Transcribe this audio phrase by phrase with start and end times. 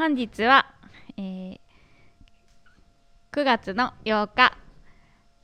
[0.00, 0.64] 本日は、
[1.18, 1.60] えー
[3.32, 4.56] 9月の8日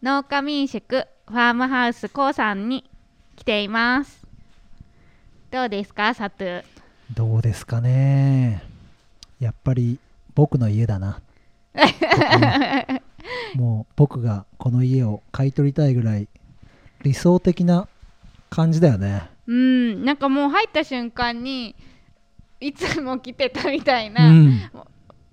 [0.02, 2.90] 農家民宿ファームハウスコウさんに
[3.36, 4.26] 来ています。
[5.50, 6.64] どうですかサトゥ
[7.14, 8.62] どうですかね。
[9.40, 9.98] やっぱり
[10.34, 11.20] 僕の家だな。
[13.56, 16.28] もう僕がこの家を買い取りたいぐらい
[17.02, 17.88] 理想的な
[18.48, 19.28] 感じだよね。
[19.46, 21.76] うんなんかもう入った瞬間に
[22.60, 24.70] いつも来てたみたいうな、ん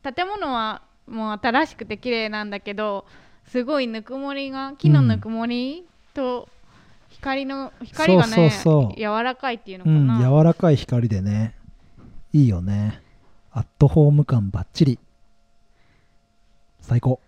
[0.04, 3.06] 建物はもう新しくて綺麗なんだけど
[3.46, 6.50] すごいぬくもりが木のぬくもりと
[7.10, 11.56] 光の光がねそう柔らかいっていうのうんかな、柔らかい光でね。
[12.33, 13.02] いいよね。
[13.52, 15.00] アットホーム感バッチリ。
[16.82, 17.19] 最高。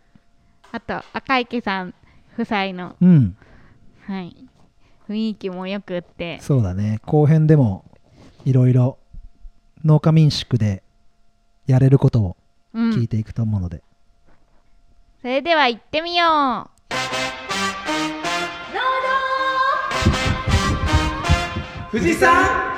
[0.71, 1.93] あと赤池さん
[2.33, 3.37] 夫妻の、うん。
[4.07, 4.35] はい、
[5.07, 6.39] 雰囲気もよくって。
[6.41, 6.99] そうだね。
[7.05, 7.85] 後編でも
[8.43, 8.97] いろいろ
[9.85, 10.81] 農家民宿で
[11.67, 12.37] やれることを
[12.73, 12.89] うん。
[12.89, 13.81] 聞いていくと思うので、
[15.21, 16.75] それでは行ってみよう。
[21.91, 22.75] 富士山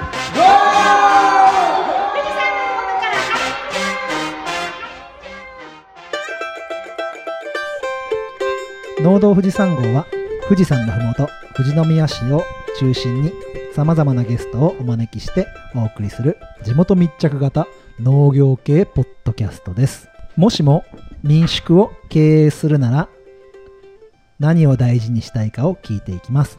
[9.01, 10.05] 農道富士山号は
[10.47, 12.43] 富士山のふもと富士宮市を
[12.77, 13.31] 中心に
[13.77, 17.67] さまざまなゲストをお招きしてお送りする地元密着型
[17.99, 20.09] 農業系ポッドキャストです。
[20.35, 20.83] もしも
[21.21, 23.07] 民宿を経営するなら
[24.39, 26.57] 何を大事にしたいかを聞いていきます。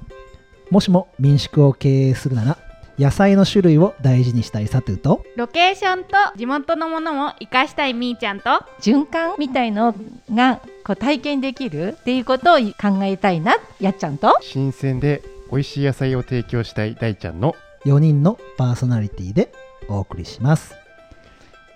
[0.70, 2.58] もしも民宿を経営するなら
[3.00, 9.92] 野菜の種類を大事にしたいサトゥとロケーションと地元のものを生かしたいみーちゃんと循環みたいの
[10.30, 14.38] がこう体験できるっていうことを考えたいなやっちゃんと。
[14.40, 17.54] 新鮮で美味しい野菜を提供したい大ちゃんの
[17.86, 19.50] 4人のパーソナリティで
[19.88, 20.74] お送りします。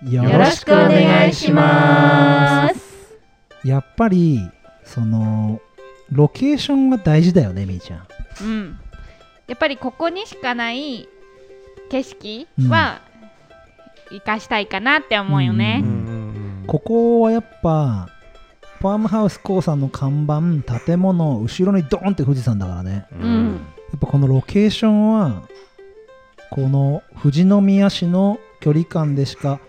[0.03, 3.17] よよろしくお願いします。
[3.63, 4.39] やっぱり
[4.83, 5.59] その
[6.11, 8.07] ロケーションが大事だよねみーちゃん。
[8.41, 8.79] うん。
[9.47, 11.07] やっぱりここにしかない
[11.89, 13.01] 景色は
[14.09, 15.81] 生かしたいかなって思うよね。
[15.83, 16.63] う、ん。
[16.67, 18.09] ここはやっぱ
[18.83, 23.05] ファームハウスコーさんの看板建物後ろにドーンって富士山だからね。
[23.13, 23.51] ううん。
[23.53, 23.59] や
[23.95, 25.47] っぱこのロケーションは
[26.49, 29.61] この富士宮市の距離感でしか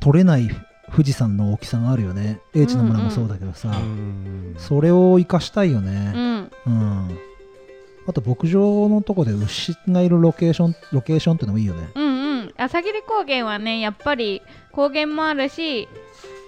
[0.00, 0.48] 撮れない
[0.90, 2.40] 富士山の大きさがあるよね。
[2.54, 6.50] 英知の村もそうだけどさ、うんそれを生かしたいようねん。
[6.66, 7.18] うん、
[8.06, 11.90] あと牧場のとこで牛がいるロケーションロケーションってのもいいよね。
[11.94, 12.54] うんうん。
[12.56, 14.40] 朝霧高原はねやっぱり
[14.72, 15.86] 高原もあるし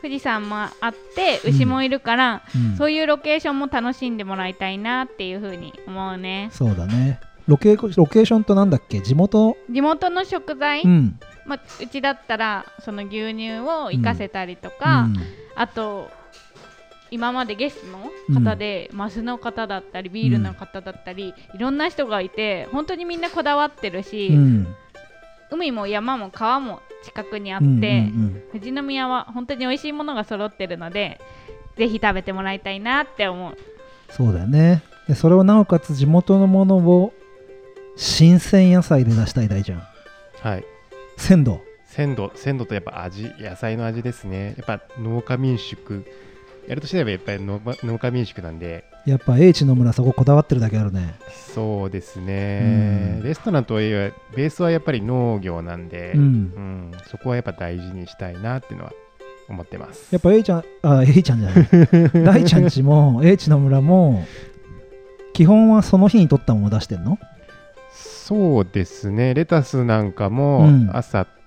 [0.03, 2.77] 富士山もあって牛もいるから、うん。
[2.77, 6.51] そういうロケーションも楽しんでもらいたいなっていう風に思うね。
[6.53, 7.21] そうだね。
[7.47, 9.01] ロケロケーションとなんだっけ？
[9.01, 9.57] 地元？
[9.71, 11.19] 地元の食材、うん。
[11.47, 15.17] まあ、うちだったらその牛乳を活かせたりとか、うん。
[15.57, 16.11] あと
[17.11, 17.81] 今までゲス
[18.31, 24.67] トの方で、マスの方だったりビールの方だったり、いろんな人がいて本当にみんなこだわってるし、うん
[25.51, 31.21] 海も山も川も近くにあって、うんうん富士宮は本当に美味しいものが揃ってるので
[31.77, 33.57] ぜひ食べてもらいたいなって思う。
[34.11, 34.83] そうだよね。
[35.07, 37.13] でそれをなおかつ地元のものを
[37.97, 39.83] 新鮮野菜で出したい大ちゃん。
[40.41, 40.65] はい。
[41.17, 41.61] 鮮度。
[41.87, 44.55] 鮮度鮮度とやっぱ味野菜の味ですね。
[44.57, 46.05] やっぱ農家民宿。
[46.67, 51.15] やるとしてればやっぱり農農家民宿なんでやっぱ英知の村そここだわってるだけあるね。
[51.55, 53.23] そうですね、うん。
[53.25, 56.23] レストランとはいえベースはやっぱり農業なんで、うん。
[56.23, 56.93] うん。
[57.07, 58.93] そこはやっぱ大事にしたいなっていうのは
[59.49, 60.09] 思ってます。
[60.13, 61.69] やっぱ A ちゃんあ A ちゃんじゃない。
[62.25, 64.25] 大ちゃんちも A ちの村も
[65.33, 67.19] 基本はその日に取ったものを出してんの？
[67.91, 69.33] そうですね。
[69.33, 70.91] レタスなんかもうん。
[70.93, 71.38] 朝って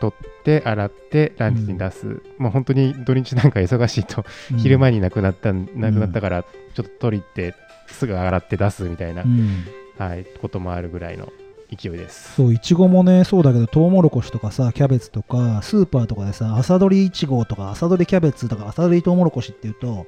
[0.00, 4.24] 取って洗ってランチに出す、もう本当に土日なんか忙しいと、
[4.56, 7.54] 昼間に、になくなったなくなったからちょっと取りって
[7.86, 9.64] すぐ洗って出すみたいな、うん。
[9.98, 11.28] はい、こともあるぐらいの
[11.70, 12.34] 勢いです。
[12.34, 20.06] そういちごもねそうだけどトウモロコシとかさキャベツとかスーパーとかでさ朝どりいちごとか朝どりキャベツとか朝どりトウモロコシっていうとやっ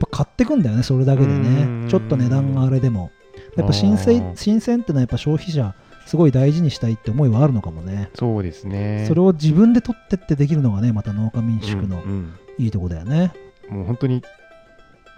[0.00, 1.84] ぱ買ってくんだよねそれだけでうん。
[1.84, 3.10] ねちょっと値段があれでも。
[3.56, 4.36] やっぱ新あ鮮ー。
[4.36, 5.74] 新鮮ってのはやっぱ消費者
[6.08, 8.08] すごい大事にしたいって思いはあるのかもね。
[8.14, 9.04] そうですね。
[9.06, 13.32] それを自分で取ってってできるのがねまた農家民宿のうんいいとこだよね。
[13.70, 14.22] うんもう本当に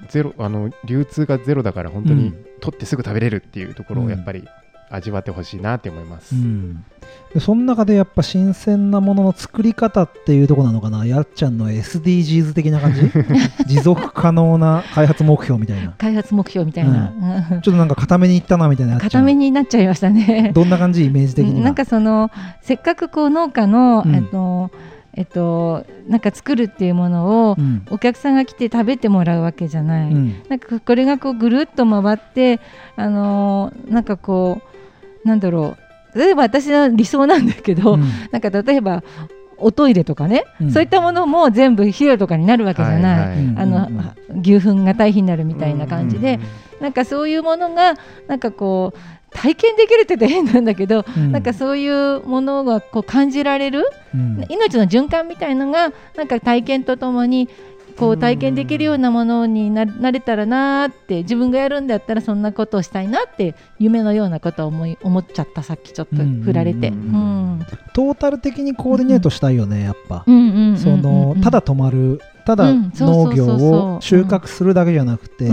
[0.09, 2.47] ゼロあの流通がゼロだから本当にうん。
[2.61, 4.43] 取ってすぐ食べれるっていうところうんをやっぱり
[4.91, 6.85] 味わってほしいなって思います、うん。
[7.33, 11.07] でその中でやっぱ新鮮なものの作り方っていうとこなのかな？
[11.07, 13.03] やっちゃんの SDGs 的な感じ？
[13.73, 15.95] 持続可能な開発目標みたいな。
[15.97, 17.13] 開発目標みたいな、
[17.53, 17.61] うん。
[17.61, 20.51] ちょっとなんか固めにいったなみたいなやっちゃん固めになっちゃいましたね。
[20.55, 21.07] どんな感じ？
[21.07, 21.65] イメージ的には。
[21.65, 24.15] なんかそのせっかくこう農家の、うん。
[24.15, 24.73] あの
[25.15, 27.87] えっとなんか作るっていうものをうん。
[27.91, 30.11] お客さんが来て食べてもらうわけじゃない。
[30.11, 30.43] うん。
[30.49, 32.59] なんかこれがこうぐるっと回って
[32.97, 34.70] あのーなんかこう
[35.25, 35.77] なんだろ
[36.15, 36.19] う。
[36.19, 38.05] 例えば私の理想なんだけど、うん。
[38.33, 39.03] なんか例えば
[39.59, 40.73] おトイレとかね、うん。
[40.73, 46.39] そういったものも全部肥料とかになるわけじゃない、あの、うん牛糞が堆肥になるみたいな感じで、
[46.79, 46.85] うん。
[46.85, 47.95] なんかそういうものが
[48.27, 48.99] なんかこう
[49.33, 51.33] 体験できるって言ったら変なんだけど、うん。
[51.33, 53.85] なんかそういうものがこう感じられる、
[54.15, 54.45] うん。
[54.49, 57.49] 命の循環みたいのがなんか体験とともに
[58.01, 66.89] こう体験できるようなものにななれたらなーって自分がやるんだったらそんなことをしたいなって夢のようなことを思い思っちゃったさっきちょっと振られて。
[66.89, 66.99] ううん。
[67.59, 70.25] んトータル的にコーディネートしたいよねやっぱ。
[70.25, 75.49] そのただ止まるただ農業を収穫するだけじゃなくて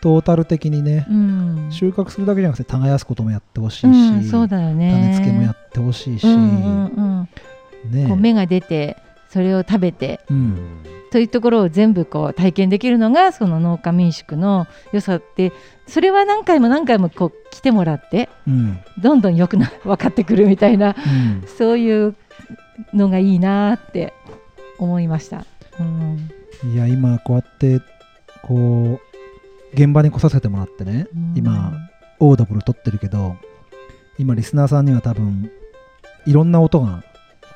[0.00, 1.16] トータル的にねうん。
[1.16, 1.18] う
[1.68, 4.90] ん収穫するだけじゃなくて耕すこともやってほしいし、うんそうだよね。
[4.90, 8.06] 種付けもやってほしいし、ね。
[8.08, 8.96] こう芽が出て
[9.30, 10.20] それを食べて。
[10.30, 10.58] うん
[11.12, 15.52] というところを全部こう体験できるのがその農家民宿の良さって
[15.86, 18.80] それは何回も何回もこう来てもらってうん。
[19.02, 21.46] どんどんよくな分かってくるみたいなうん。
[21.46, 22.16] そういう
[22.94, 24.14] のがいいなって
[24.78, 25.44] 思いました。
[25.78, 26.30] うん。
[26.72, 27.82] いや今こうやって
[28.42, 31.72] こう現場に来させてもらってね今
[32.20, 33.36] オードブル撮ってるけど
[34.18, 35.50] 今リスナーさんには多分
[36.24, 37.02] いろんな音が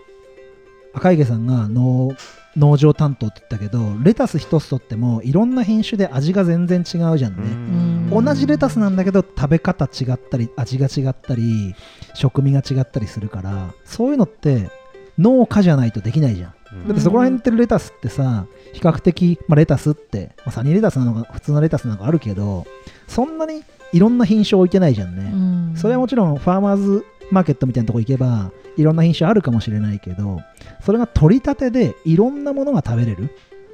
[0.93, 2.15] 赤池さんが農
[2.57, 8.25] 農場担当って言ったけどレタス一つとってもいろんな品種で味が全然違うじゃんね、うん。
[8.25, 11.75] 同じレタスなんだけど食べ方違ったり味が違ったり
[12.13, 14.69] 食味が違ったりするからそういうのって
[15.17, 16.53] 農家じゃないとできないじゃん。
[16.87, 22.65] だってそこら辺に売ってるレタスってさ比較的、まあ、レタスって、まあ、サニーレタスなのか普通のレタスなのかあるけど
[23.07, 25.77] そんなにいろんな品種置いてないじゃんね、うん。
[25.77, 30.41] それはもちろんファーマーズマーケットみたいなとこ行けばいろんな品種あるかもしれないけど
[30.81, 33.29] それが取り立てでいろんなものが食べれる。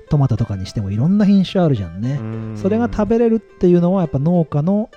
[0.09, 2.17] トマトとかにしてもいろんな品種あるじゃんね、
[2.55, 4.89] それが食べれるっていうのはやっぱ農家の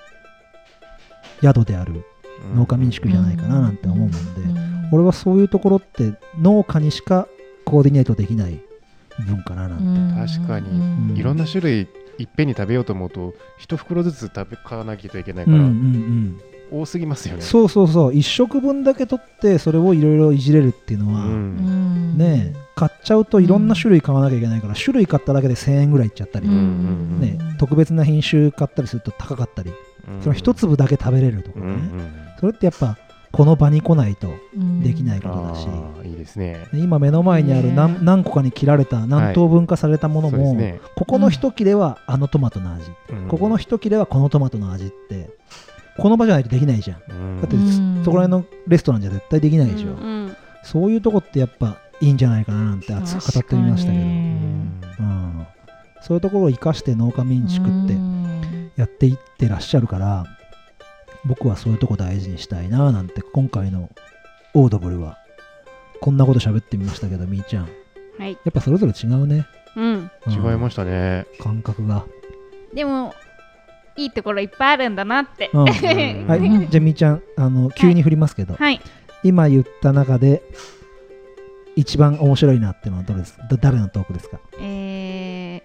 [1.41, 2.05] 宿である
[2.55, 4.89] 農家民宿じゃないかななんて思うもんで、うん。
[4.91, 7.27] 俺はそういうところって農家にしか
[7.65, 8.59] コーディネートできない
[9.25, 9.67] 文化な。
[9.67, 10.27] なん。
[10.27, 10.69] て、確かに。
[10.69, 11.17] うん。
[11.17, 11.87] いろんな種類
[12.17, 16.41] いっぺんに食べようと思うと一袋ずつ食べ買わなきゃいけないうんうから、ん
[16.71, 17.45] 多すぎますようん、ね。
[17.45, 18.11] そうそうそう。
[18.11, 21.31] 1食分だけ取ってそれをいろいろいじれるっていうのは、うん。
[21.31, 22.17] うん。
[22.17, 29.71] ねえ買っちゃうといろんな種類買わなきゃいけないから、種類買っただけで1000円ぐらいいっちゃったり、うんうんね、特別な品種買ったりすると高かったり、
[30.21, 32.11] その一粒だけ食べれるとかね、うんうん。
[32.39, 32.97] それってやっぱ
[33.31, 34.81] この場に来ないとうん。
[34.81, 36.65] できないことだし、ああいいですね。
[36.73, 40.81] で今目の前にあるね何,、何個かに切られた何等分化されたものも、そうですね。
[40.95, 43.27] ここの一切れはあのトマトの味、うん。
[43.27, 45.29] ここの一切れはこのトマトの味って
[45.97, 47.01] この場じゃないとできないじゃん。
[47.09, 47.41] うん。
[47.41, 50.35] だってうんそこら辺のレストランじゃ絶対できないでしょ、うん。
[50.63, 54.31] そういうとこってやっぱいいんじゃないかななんて熱く語ってみましたけど、確かに
[54.99, 55.47] うん、
[56.01, 58.71] そういうところを生かして農家民宿ってうん。
[58.77, 60.25] やっていってらっしゃるから
[61.25, 63.89] 僕はそういうとこ大事にしたいななんて今回の
[64.53, 65.17] オードブルは
[65.99, 67.69] こんなこと喋ってみましたけどみーちゃん。
[68.17, 68.31] はい。
[68.31, 69.45] やっぱそれぞれ違うね、
[69.75, 70.11] うん。
[70.27, 71.27] 違いまししたね。
[71.37, 72.05] た感覚が、
[72.73, 73.13] でも
[73.97, 75.49] いいところいっぱいあるんだなって。
[75.53, 75.65] うん。
[76.27, 78.79] はい、うんじゃあみーちゃんあの急に振りますけど、はい。
[79.23, 80.41] 今言った中で
[81.75, 83.37] 一番面白いなっていうのはどれです？
[83.49, 84.39] だ誰のトークですか？
[84.59, 85.61] え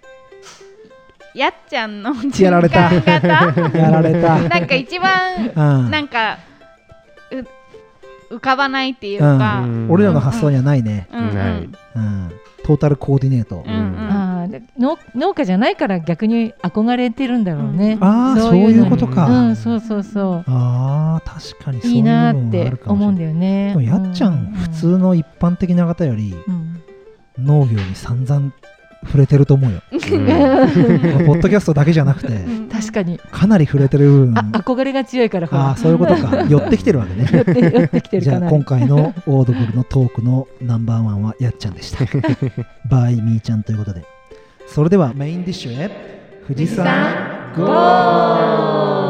[1.33, 2.93] ー、やっちゃんのやられた。
[2.93, 4.39] やられた。
[4.41, 5.91] なんか一番うん。
[5.91, 6.37] なんか
[8.29, 9.87] う浮かばないっていうか、うん。
[9.89, 11.73] 俺らの発想にはないね、うん。
[11.95, 12.31] うん、
[12.65, 14.26] トータルコーディネート、うんうん
[14.77, 17.97] 農農家じゃないから逆に憧れてるんだろうね。
[18.01, 21.81] ああそうのいうことか、うん、そうそうそああ確かにう。
[21.81, 23.69] そういういいな部分はあってるかもしれない思うんだよね。
[23.69, 26.81] でもやっちゃん、普通の一般的な方よりうん
[27.39, 28.51] 農業に散々
[29.05, 29.81] 触れてると思うよ。
[29.91, 29.99] うん
[31.25, 32.29] ポッドキャストだけじゃなくて、
[32.71, 34.37] 確かにかなり触れてる部分。
[34.37, 36.45] あ憧れが強いからああ、そういうことか。
[36.49, 37.27] 寄ってきてるわけね。
[37.31, 42.05] 寄って寄ってきてるじゃあ今回のオードブルのトークのナンバーワンはやっちゃんでした。
[42.89, 44.03] バイミーちゃんということで。
[44.67, 45.89] それではメインディッシュへ。
[46.47, 49.06] 富士山ゴー。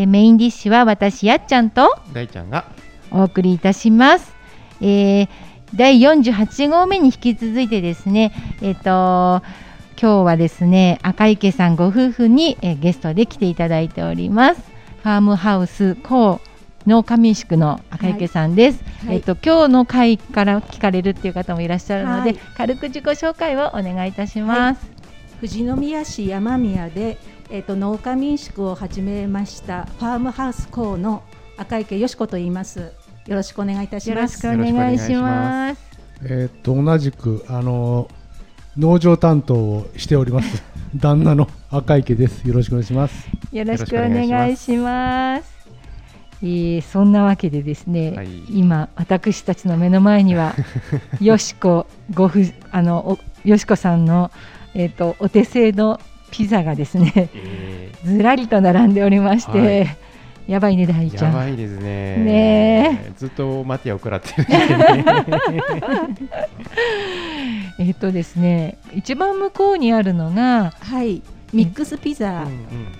[0.00, 2.64] えーメインディッシュは私やっちゃんと大ちゃんが
[3.10, 4.32] お送りいたします。
[4.80, 5.28] えー
[5.72, 9.44] 第48号目に引き続いてですね、えっ、と今
[10.00, 14.62] 日はですね赤池さんご夫婦に、えーゲストで来ていただいております。
[15.02, 16.40] ファームハウスコ
[16.86, 18.82] 農家民宿の赤池さんです。
[19.06, 24.80] はいえっ、と今日の会から聞かれるっていう方もいらっしゃるので、はい軽く自己紹介をお願いいたします。
[25.36, 27.16] 富士宮市山宮で、
[27.50, 31.24] えっと農家民宿を始めましたファームハウスコーの
[31.56, 32.92] 赤池よし子と言います。
[33.26, 34.46] よろしくお願いいたします。
[34.46, 35.82] よろしくお願いします。
[36.22, 38.08] えーっと同じくあの
[38.78, 40.62] 農場担当をしております
[40.94, 42.46] 旦那の赤池です。
[42.46, 43.28] よろしくお願いします。
[43.50, 45.60] よろしくお願いします。
[46.42, 50.54] えーそんなわけでですね、はい今私たちの目の前には
[51.20, 54.30] よしこごふあのおよしこさんの
[54.72, 55.98] えっ、とお手製の
[56.30, 59.96] ピザがですねえずらりと並んでおりまして、はい。
[60.50, 61.32] やばいね大ーちゃん。
[61.32, 62.16] やばいですね。
[62.16, 64.42] ねずっとマティアを食らってる。
[64.42, 65.64] んですね
[67.78, 71.22] えっ、とですね一番向こうにあるのがはい、
[71.52, 72.46] ミックスピザ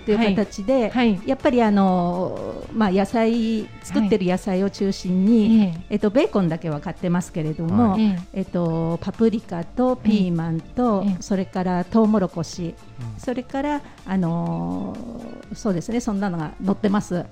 [0.05, 5.95] という形で、はい、やっぱりあのまあ野菜作ってる野菜を中心に、ええ。
[5.95, 8.03] っとベーコンだけは買ってますけれども、はえ
[8.33, 8.39] え。
[8.39, 11.17] えっとパプリカとピーマンと、ええ。
[11.21, 13.19] それからトウモロコシ、うん。
[13.19, 17.25] それからあのーそうですねそんなのが載ってます。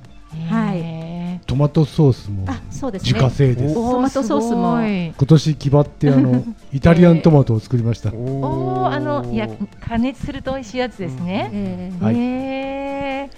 [1.59, 3.21] マトソースもあ、そうです自ね。
[3.21, 3.77] 家製です。
[3.77, 4.81] おトマトソースも。
[4.81, 8.11] 今年気張ってあの イタリアントマトを作りました。
[8.11, 9.49] おーあのいや
[9.81, 11.49] 加熱すると美味しいやつですね。
[11.51, 12.03] えー。
[12.03, 12.15] はい。
[12.17, 13.29] へ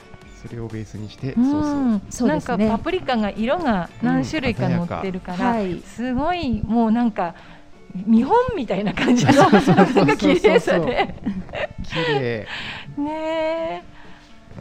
[0.47, 1.77] それをベースにしてーソースを。
[1.77, 2.67] うんなんそうですね。
[2.67, 5.81] かパプリカが色が何種類か乗ってるから、はい。
[5.83, 7.33] すごいもうなんか
[8.05, 9.51] 見本みたいな感じのなん
[10.07, 11.15] か綺麗さで
[11.83, 12.47] 綺麗。
[12.97, 13.83] ね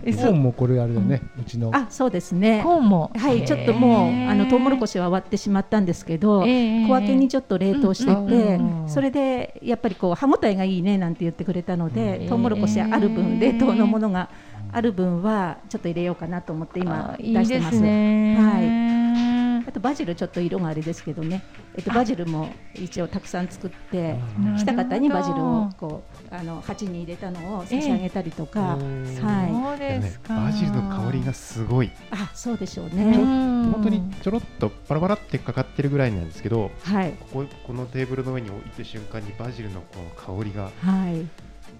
[0.04, 1.22] ええそコーンもこれあれだね。
[1.40, 1.70] うちの。
[1.74, 2.60] あ、そうですね。
[2.62, 3.10] コーンも。
[3.16, 12.28] はい、ちょっともうあのトウモロコシシは割ってしまったんですけど、ええ小分けにちょっと冷凍してうんて、うんそれでやっぱりこう歯ごたえがいいねなんて言ってくれたので、うん。
[12.28, 14.28] トウモロコシある分、ええ冷凍のものが
[14.72, 17.76] ある分はちょっと入れようかなと思って今いいで出してます。
[17.76, 19.19] すねはい
[19.66, 21.42] あとバジルちょっと色があれですけどね、
[21.74, 24.16] えっとバジルも一応たくさん作って、
[24.56, 28.80] 来た方にバジルをこうあの鉢に入れたのを差し上げたりとか、はい。
[29.16, 31.90] そうですか、バジルの香りがすごい。
[32.10, 33.16] あ、そうでしょううね。
[33.16, 33.72] ん。
[33.72, 37.12] 本当にちょろっとパラパラってかかってるぐらいなんですけどはい。
[37.32, 39.98] こここのテーブルの上に置いた瞬間にバジルのこ
[40.28, 41.26] の香りがはい。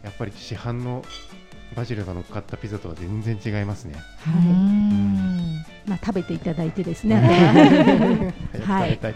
[0.02, 1.04] やっぱり市販の
[1.76, 3.94] バジルが乗っかったピザとは全然違いますね。
[4.26, 4.48] うはい。
[4.48, 5.64] ん。
[5.86, 7.16] まあ食べていただいてですね。
[8.64, 8.90] はい。
[8.90, 9.14] 食べたい。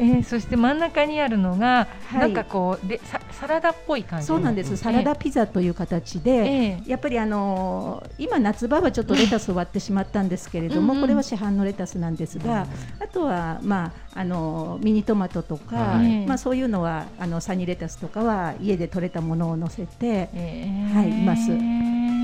[0.00, 2.20] えー、そして真ん中にあるのが、はい。
[2.20, 4.26] なんかこうでササラダっぽい感じ。
[4.26, 4.76] そうなんです。
[4.76, 6.82] サラダピザという形で、ええ。
[6.86, 10.98] やっぱりあのー今夏場はちょっとレタス割ってしまったんですけれども、うん。
[10.98, 12.66] うんこれは市販のレタスなんですが、
[13.00, 16.26] あとはまああのーミニトマトとか、はい。
[16.26, 21.50] まあそういうのはあのサニーレタスとかは家で採れたものを乗せて、えはいいます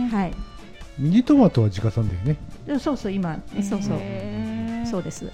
[0.08, 0.32] ははい。
[0.99, 2.37] ミニトマトは自家産だよね。
[2.66, 5.20] でそうそう今、そうそう、えーそうです。
[5.20, 5.30] す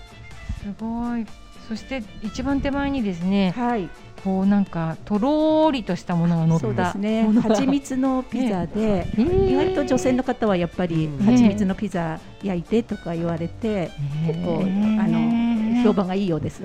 [0.79, 1.27] ごい
[1.69, 3.89] そして一番手前にですねはい。
[4.25, 9.07] こうなんかとろーりとしたものが乗ったそうですね蜂蜜のピザ で。
[9.17, 13.91] えー意外と女性の方はやっぱりうん蜂蜜のピザ焼いてとか言われて、
[14.27, 16.63] 結構あの評判がいいようです。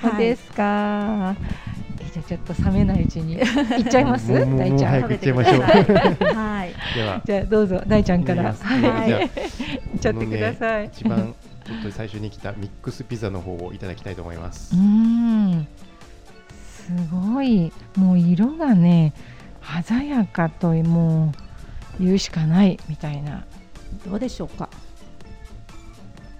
[0.00, 1.69] そうですか、え
[2.12, 3.34] じゃあちょっと冷めないうちに。
[3.38, 4.30] いっちゃいます？
[4.32, 5.60] もうもう大ちゃん、早く行っちゃいましょう。
[6.34, 6.94] はい。
[6.94, 7.22] では。
[7.24, 8.52] じゃあどうぞ大ちゃんから。
[8.52, 9.08] はいはい。
[9.08, 9.30] じゃあいっ
[10.00, 14.74] ちゃってください、一番ちょっと最初に来たミックスピザの方をいただきたいと思います。
[14.76, 14.78] う。
[14.78, 15.68] ん。
[16.50, 17.72] すごい。
[17.96, 19.12] もう色がね
[19.84, 21.32] 鮮やかとも
[22.00, 23.44] う言うしかないみたいな。
[24.04, 24.68] どうでしょうか？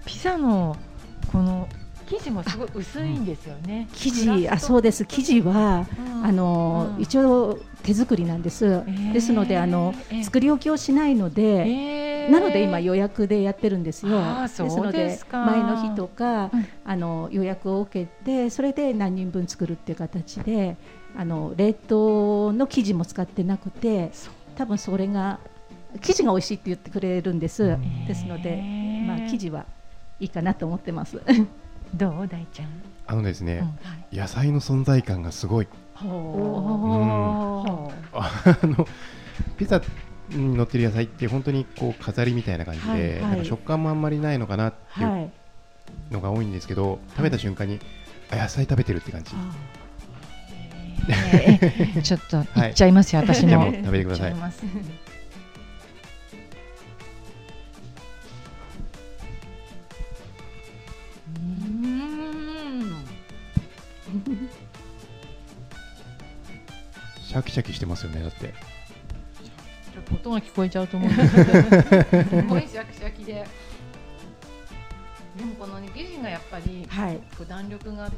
[0.04, 0.76] ピザの
[1.30, 1.68] この
[2.10, 3.88] 生地もすごい薄いんですよね。
[3.92, 5.04] 生地、あ、そうです。
[5.04, 8.66] 生地は、うんあの、うん一応手作りなんです。
[8.66, 14.18] ーですので、あの、えー作り置きをしないので、えーなので今予約でやってるんですよ。
[14.18, 20.76] あーそうので前の日とか、うんあの予約を受けてそれで何人分作るっていう形で
[21.16, 24.10] あの冷凍の生地も使ってなくて
[24.56, 25.38] 多分それが
[26.00, 27.76] 生地が美味しいって言ってくれるんです。
[28.06, 28.60] ですので、
[29.06, 29.64] まあ生地は
[30.20, 31.20] いいかなと思ってます。
[31.94, 32.68] どう大ちゃん、
[33.06, 33.58] あのですね、
[34.12, 35.68] うん野菜の存在感がすごい。
[36.02, 38.86] おほあの
[39.56, 39.80] ピザ
[40.30, 43.20] に乗ってる野菜って本当にこう飾りみたいな感じで、はいはい。
[43.22, 45.30] なんか食感もあんまりないのかなっていうはい。
[46.10, 47.78] のが多いんですけど、食べた瞬間に
[48.32, 49.32] あ野菜食べてるって感じ、
[51.08, 52.70] えーちょっとい。
[52.70, 53.48] っちゃいますよ、私も。
[53.48, 54.34] じゃあもう食べてください
[67.30, 68.52] シャキシャキしてますよねだって。
[70.12, 71.12] 音が聞こえちゃうと思う。
[71.12, 73.46] んですけどすごいシャキシャキで。
[75.38, 77.18] でもこの、ね、生地がやっぱりはい。
[77.38, 78.10] こう弾力が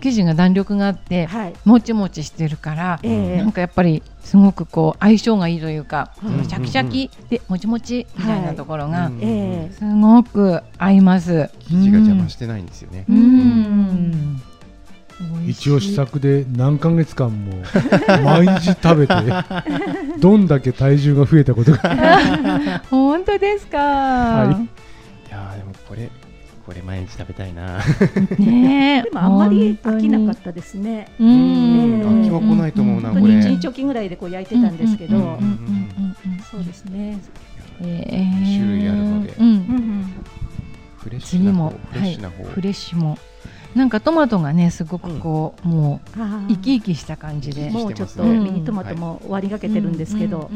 [0.00, 1.54] 生地が弾力があってはい。
[1.64, 3.36] もちもちしてるから、ええ。
[3.38, 9.10] なんかやっぱりすごくこう相性がいいというか、うんシャキシャキでもちもちみたいなところが
[9.72, 11.50] すごく合います。
[11.68, 13.16] 生地が邪魔してないんですよね、うん。
[13.16, 14.42] うん
[15.46, 17.52] 一応試作で何ヶ月間も
[18.24, 19.14] 毎日食べて
[20.20, 23.78] どんだけ体重が増えたことが 本当ですか？
[23.78, 24.62] はい。
[24.62, 26.08] いやーでもこれ
[26.64, 27.78] これ毎日食べたいな。
[28.38, 29.02] ねえ。
[29.02, 30.40] でもあんまり飽きなかた。
[30.40, 31.08] ったですね。
[31.18, 31.28] うん。
[32.02, 33.34] 飽きは来ないと思うな本当これ。
[33.34, 35.40] に一日おきぐらいでこう焼いてたんですけど、うんうんうんうんう
[36.36, 36.38] ん。
[36.48, 37.18] そうですね。
[37.80, 38.58] えー。
[38.58, 39.34] 種類あるので。
[39.40, 39.46] うん。
[39.46, 40.04] うん
[40.98, 41.80] フレッシュな方次も。
[41.90, 43.18] フレッシュな方、フレッシュも
[43.74, 47.70] なんかトマトがねすごくこう、もうん、あう生き生きした感じで。
[47.70, 50.50] もうちょっとミニトマトも終わりがけてるんですけど。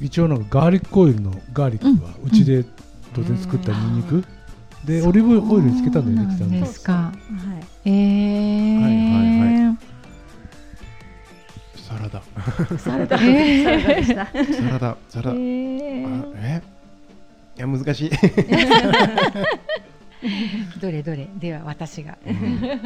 [0.00, 2.64] 一応なんかガーリックオイルのガーリックはうちで
[3.14, 4.24] 当然作ったニンニク？
[4.84, 6.92] でオリーブオイルにつけたんだよねそうなんですか。
[6.92, 7.12] は
[7.84, 7.90] い。
[7.90, 8.77] えー、
[12.78, 14.26] サラダ、えーサラダでした。
[14.26, 14.32] サ
[14.70, 16.62] ラダサラダ、えあーえ？
[17.56, 18.10] いや難しい、
[20.80, 21.28] どれどれ？
[21.38, 22.16] では私が。
[22.26, 22.60] うん。
[22.64, 22.80] やっ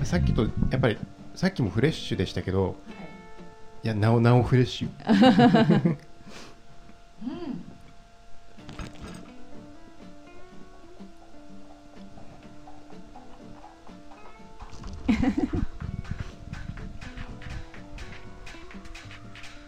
[0.00, 0.98] ぱさっきとやっぱり
[1.34, 2.76] さっきもフレッシュでしたけど
[3.84, 3.88] い。
[3.88, 4.88] やなおなおフレッシュ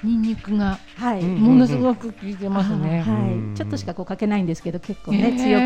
[0.03, 1.21] ニンニクがはい。
[1.21, 3.05] うんものすごく効いてますね。
[3.07, 3.57] うんはい。
[3.57, 5.59] ちょっとしかこうかけないんですけど、結構えね、ー強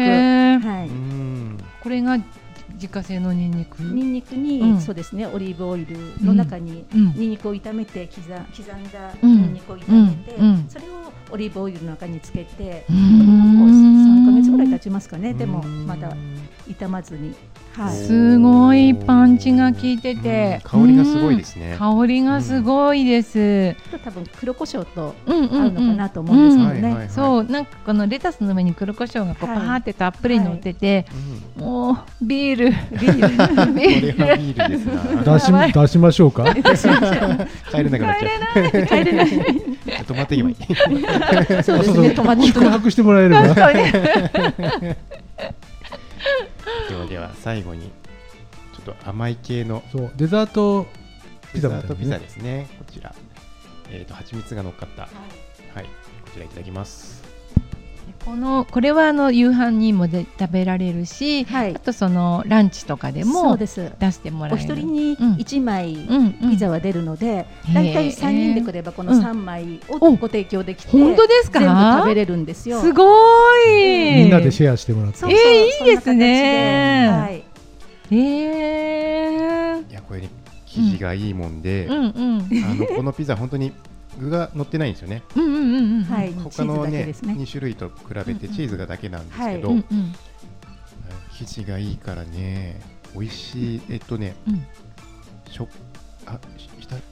[0.62, 0.66] く。
[0.68, 0.90] はうい。
[0.90, 2.18] んこれが
[2.74, 3.82] 自家製のニンニク。
[3.82, 14.03] ニンニクに、うんそうですね、オリーブオイルの中に、うんニンニクを炒めて刻ん刻んだうんニンニクを炒めて、うんうんそれをオリーブオイルの中につけて、うん3ヶ月ぐらい経
[14.84, 16.14] ちますかね、でもうんまだ
[16.66, 17.34] 傷まずに、
[17.76, 20.86] はい、すごいパンチが効いてて、うん。
[20.86, 21.72] 香りがすごいですね。
[21.72, 21.98] うん。
[22.00, 23.76] 香りがすごいです。
[24.04, 27.08] 多分黒胡椒と合うのかなと思うんですけどね。
[27.10, 29.68] そうなんかこのレタスの上に黒胡椒がこうパはい。
[29.68, 31.06] ーってたっぷり乗ってて、
[31.56, 32.70] うんもうビール。
[32.98, 33.74] ビール。
[33.74, 35.34] ビこれはールビールですな。
[35.34, 36.44] 出し出しましょうか？
[37.70, 38.86] 帰れなくなっちゃう。
[38.86, 39.28] 帰れない。
[40.02, 40.56] 止まっていけばいい
[41.62, 43.42] そうですね、トマト宿泊してもらえれば。
[46.88, 47.90] ではでは最後に
[48.74, 49.82] ちょっと甘い系の。
[49.92, 50.86] そうデザート
[51.52, 52.66] ピザデザートピザですね。
[52.78, 53.14] こちら。
[53.90, 55.02] えっ、と蜂蜜が乗っかった。
[55.02, 55.08] は
[55.82, 55.84] い。
[55.84, 57.23] こちらいただきます
[58.24, 61.74] このこれはあの夕飯にもで食べられるし、はい。
[61.74, 63.92] あとそのランチとかでそもうです。
[63.98, 64.64] 出してもらおえる。
[64.64, 65.34] 一人にうん。
[65.34, 65.94] 1枚
[66.50, 71.60] ピザは出るので、だいたい3人でくればこのうん3枚をおご提供できて、本当ですか？
[71.60, 72.80] 全部食べれるんですよ。
[72.80, 73.04] すご
[73.68, 74.14] い。
[74.14, 75.18] みんなでシェアしてもらって。
[75.18, 77.06] そうえーいいですね。
[77.10, 77.44] そんな形
[78.10, 78.16] で。
[78.16, 79.90] えー。
[79.90, 80.30] いやこれね
[80.66, 82.48] 生地がいいもんで、うんうん。
[82.64, 83.72] あのこのピザ本当に
[84.18, 85.22] 具が乗ってないんですよね。
[85.36, 87.34] うんうんうんうんはい、はい、チ他のーズだけねですね。
[87.34, 89.78] 2種類と比べてチーズがだけなんですけど、はい。
[89.78, 90.14] うんうん
[91.36, 92.80] 生地がいいからね
[93.12, 94.66] 美味しいえっとね、うん。
[95.50, 95.68] しょ
[96.26, 96.38] あ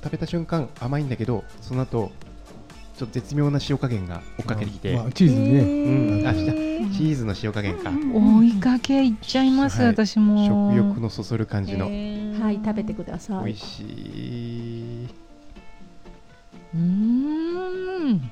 [0.03, 2.13] 食べた瞬間甘いんだけどその後
[2.97, 5.61] ちょっと絶妙な塩加減が追っかけてきて、まあチーズね、
[6.21, 6.27] うん。
[6.27, 9.87] あしたチーズの塩加減か、追いかけいっちゃいます、はい。
[9.89, 10.47] 私も。
[10.71, 13.47] 食欲のそそる感じの、はい、食べてください。
[13.47, 14.42] 美味しい。
[16.75, 18.19] うーん。
[18.19, 18.31] 本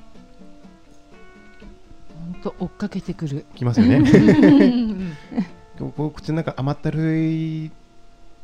[2.43, 3.45] 当追っかけてくる。
[3.55, 3.95] きますよね。
[3.97, 5.13] うん
[5.95, 7.71] こう口の中甘ったるい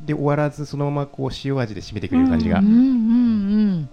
[0.01, 3.89] で終わらずそのままこう塩味で締めてくれる感じが、うんうんうん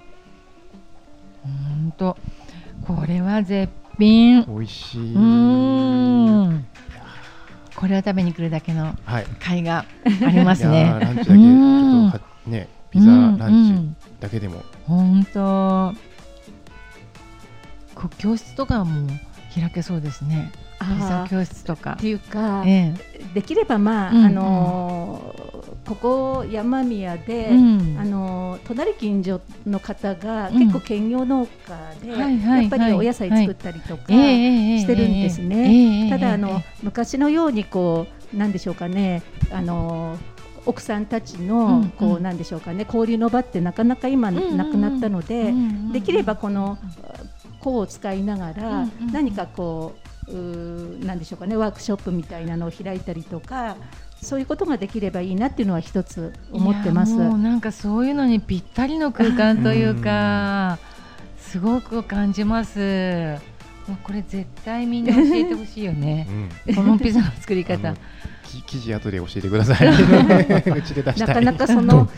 [1.43, 1.49] ほ
[1.89, 1.93] ん。
[1.93, 2.17] と
[2.87, 4.45] これは絶品。
[4.47, 6.65] 美味しい、うん。
[7.77, 9.25] これを食べに来るだけのはい。
[9.25, 9.85] 甲斐が
[10.27, 10.85] ありますね。
[10.85, 11.39] いやーランチだけちょっ
[12.13, 15.93] とはねピザランチだけでも、本当。
[17.97, 19.09] こう教室とかも
[19.55, 20.53] 開けそうですね。
[20.81, 21.93] ピザ教室とか。
[21.93, 22.95] っていうか、え
[23.35, 24.25] できればまあ、うんうん。
[24.27, 25.55] あのー
[25.85, 27.97] ここ山宮で、うん。
[28.01, 30.59] あのー隣近所の方がうん。
[30.61, 36.07] 結構兼業農家で、はいはいやっぱりお野菜作ったりとか、えええしてるんですええね。
[36.07, 40.17] えただあのええ昔のようにこうなんでしょうかねあの
[40.67, 45.55] 奥さんたちのんこうなんでしょうかね交流の場ってなかなか今なくなったのえで
[45.93, 46.79] できればこの
[47.61, 49.95] 子を使いながら何かこ
[50.29, 53.77] うなんでしょうかねワークショップみたいなのを開いたりとか
[54.23, 57.15] そういうことができればいいなっていうのは一つ思ってます。
[57.15, 57.19] い。
[57.19, 60.79] やもうなんかそういうのにぴったりの空間というか
[61.37, 63.39] すごく感じます。
[63.87, 66.27] もうこれ絶対みんな教えてほしいよね。
[66.67, 66.75] うん。
[66.75, 67.95] このピザの作り方
[68.55, 69.89] あのき生地後で教えてください。
[70.79, 72.09] うちで出したないかなかその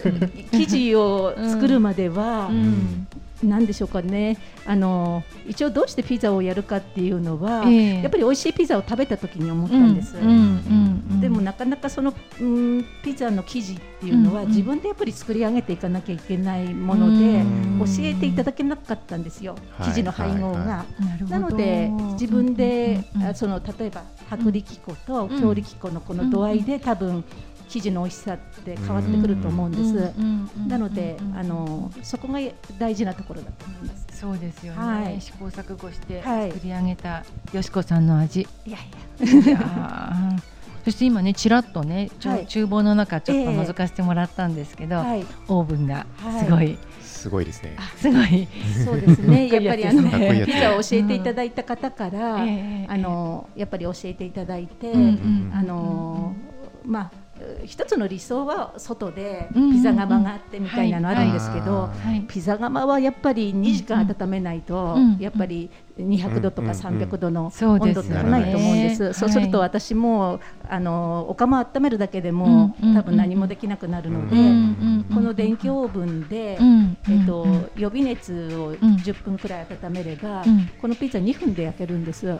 [0.52, 3.06] 生地を作るまでは、うん
[3.42, 4.38] なんでしょうかね。
[4.64, 8.02] あの一応どうしてピザをやるかっていうのは、ええ。
[8.02, 14.46] やっぱり美味しいピザを食べた時に思ったんです、うんうんうんでもなかなかその、うん、ピザの生地っていうのは、うん。
[14.48, 17.78] うん自分でやっぱり作り上げていかなきゃいけないもので、うん。
[17.80, 19.88] 教えていただけなかったんですよ、はい。
[19.88, 20.58] 生地の配合が。
[20.58, 20.84] はいは
[21.28, 23.20] なので自分で、うん。
[23.20, 23.30] うんうん。
[23.30, 25.40] あその例えば薄力粉とうん。
[25.40, 27.24] 強力粉のこの度合いで、多分
[27.68, 30.12] 生地の美味しさって変わってくると思うんです。
[30.68, 31.36] なので、うん。
[31.36, 32.38] あのそこが
[32.78, 34.06] 大事なところだと思います。
[34.18, 35.20] そうですよね、はい。
[35.20, 36.52] 試行錯誤してはい。
[36.52, 40.42] 作り上げたよしこさんの味、いやいや、いやー。
[40.86, 42.46] そして今ねちらっとねちょ、はい。
[42.46, 43.58] 厨房の中ちょっとええ。
[43.58, 46.44] 覗かせてもらったんですけど、はい、オーブンがはい。
[46.44, 47.76] すごい、すごいですね。
[47.96, 48.48] すごい、
[48.84, 49.48] そうですね。
[49.52, 50.02] やっぱりあの
[50.46, 52.86] ピザを教えていただいた方から、ええ。
[52.88, 54.92] あのやっぱり教えていただいて、
[55.52, 56.36] あの
[56.84, 57.25] まあ
[57.64, 62.06] 一つの理想は外でピザ窯があってみたいなのあるんですけど、はい。
[62.08, 62.20] はい。
[62.22, 65.16] ピザ窯はやっぱり2時間温めないと、うん。
[65.18, 69.12] やっぱり200度とかうんうん300度の温度ってないと思うんです。
[69.12, 72.94] そうするとはい私もあのお釜温めるだけでも、うんうんうん。
[72.96, 74.46] 多分何もできなくなるので、うんう
[75.02, 78.74] んこの電気オーブンで、うんえっとうん予備熱をん。
[78.74, 80.70] 10分くらい温めれば、うん。
[80.80, 82.38] このピザ2分で焼けるんです。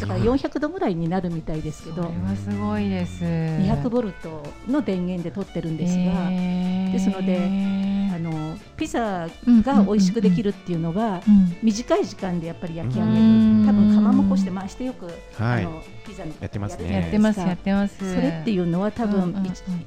[0.00, 3.24] だから400度ぐらいになるみたいですけそれど、はすごいです。
[3.24, 6.92] 200ボルトの電源で撮ってるんですが、えー。
[6.92, 7.76] ですので
[8.14, 11.56] あのピザうんが美味しくできるっていうのは、うん。
[11.62, 13.64] 短い時間でやっぱり焼き上げる、うん。
[13.66, 15.64] 多分釜もこして回してよく、はい。
[15.64, 19.42] あのピザのやってますやってますかやってますそれっていうのは多分うんうんうん。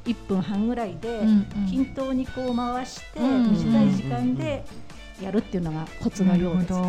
[0.05, 1.67] 1, 分半ぐらいで、うんうん。
[1.69, 3.51] 均等にこう回して、うん。
[3.51, 4.65] 短い時間で
[5.21, 6.69] やるっていうのがコツのようです。
[6.69, 6.79] ど。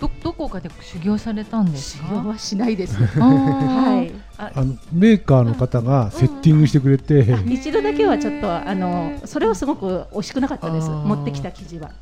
[0.00, 2.08] どどこかで修行されたんですか？
[2.08, 2.96] 修行はしないです。
[2.96, 3.20] あー。
[3.20, 4.12] はい。
[4.36, 10.88] あのメーカーの方がセッティングしてくれて、一度だけはちょっとあのそれはすごく美味しくなかったです。
[10.88, 11.92] 持ってきた生地は。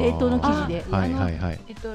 [0.00, 0.84] 冷凍の生地で。
[0.90, 1.60] はいはいはい。
[1.68, 1.94] えっと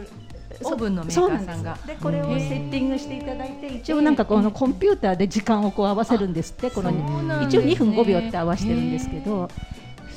[0.61, 1.47] オーブンのメーそうなんです。
[1.47, 6.71] カーさんがでこれをセッティングしていただいて一応なんかこのコンピューターで時間をこう合わせるんですって。
[6.71, 9.49] このそうなん一応2ですね分5秒って合わせてるんですけど。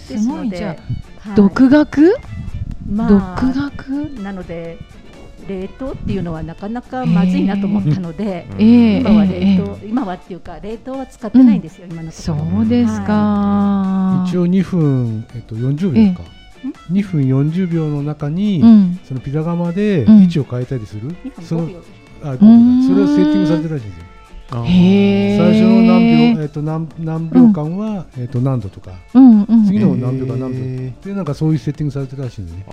[0.07, 0.51] すごい。
[0.51, 2.15] じゃはいあ独学？
[2.91, 4.11] ま独あ学？
[4.23, 4.79] なので
[5.49, 8.63] 冷凍っていうのはなかなかまずいなと思ったので、うん。
[8.63, 9.57] ええ今はええ。
[9.57, 12.61] 冷凍、今はっていうか冷凍は使ってないんですよ、今のとこそろ。
[12.63, 14.25] うですか。
[14.29, 16.23] 一応2分、えっと、40秒か、
[16.93, 19.01] 2分40秒の中に、うん。
[19.05, 20.23] そのピザ窯でうん。
[20.23, 21.81] 位置を変えたりする、2分その5秒
[22.25, 22.89] あ5うん。
[22.89, 24.07] 秒だそれをセッティングされてるらしいんですよ
[24.53, 28.93] 最初の何秒、えっと、何何秒間は、えっと、何度とか。
[29.15, 29.65] うんうん。
[29.67, 32.61] 次の何秒か何秒へでなんかそういうセッティングされてるらしいんですね。
[32.61, 32.65] で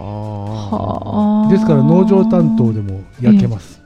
[1.58, 3.82] すから農場担当でも焼けます、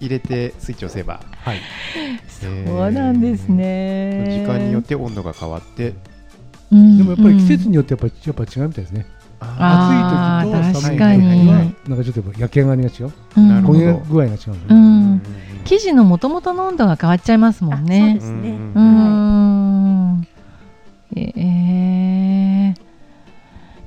[0.00, 1.20] 入れてスイッチを押せば。
[1.42, 1.58] はい。
[2.28, 4.44] そうなんですね。
[4.46, 5.94] 時間によって温度が変わって。
[6.70, 6.98] うん。
[6.98, 9.06] でもやっぱり季節によってやっぱやっぱ違うみたいですね、
[9.40, 11.48] 暑い時と寒い時確かに。
[11.48, 11.54] は
[11.88, 13.48] なんかちょっとやっぱ焼き上がりが違ううん。
[13.48, 14.36] なるほど焦げ具合が違う
[14.70, 15.22] うね、ん。
[15.64, 18.50] 生地の元々の温度が変わっちゃいますもんあそうねですね。
[18.50, 18.72] うん。
[18.74, 18.80] うー
[20.20, 20.28] ん
[21.16, 22.74] ええ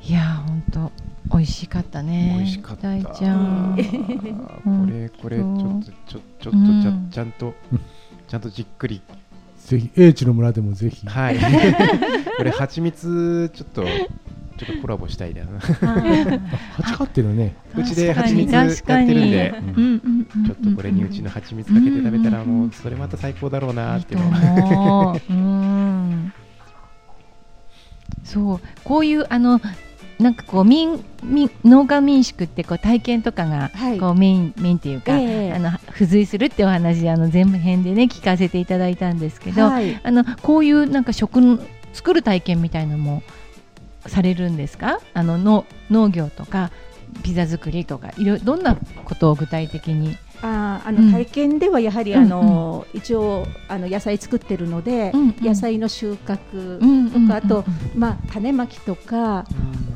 [0.04, 0.92] いや本当
[1.38, 2.34] 美味しかったね。
[2.38, 2.88] 美味しかった。
[2.90, 3.78] 大ちゃん。
[4.64, 7.08] これこれちょっとちょちょっとちゃ,、うん。
[7.10, 7.54] ちゃんと
[8.28, 9.02] ちゃんとじっくり。
[9.66, 11.38] ぜひ英知の村でもぜひはい。
[12.38, 13.86] これ蜂蜜ちょっと
[14.62, 15.42] ちょっとコラボしたいな。
[16.74, 18.46] 蜂飼ってるねうちで確かに。
[18.48, 19.54] 蜂蜜やってるんで
[20.46, 25.20] ちょっとこれにうちの蜂蜜かけて食べたらもうそれまた最高だろうなっていうの。
[28.24, 29.60] そうこういうあの
[30.20, 34.00] なんかこう民民農家民宿ってこう体験とかがはい。
[34.00, 35.54] こうメイン、メインっていうか、ええ。
[35.54, 40.00] あの付随するってお話あの全編でね聞かせていただいたんですけど、はい。
[40.04, 41.58] あのこういうなんか食の
[41.94, 43.24] 作る体験みたいのも
[44.08, 45.00] されるんですか？
[45.14, 46.72] あのの農業とか
[47.24, 51.08] ピザ作りとかいろどんなことを具体的に、あーあうん。
[51.08, 59.46] の体験ではやはり、あの一応あの野菜作ってるので、野菜の収穫うんとか、あと、まあ、種まきとか、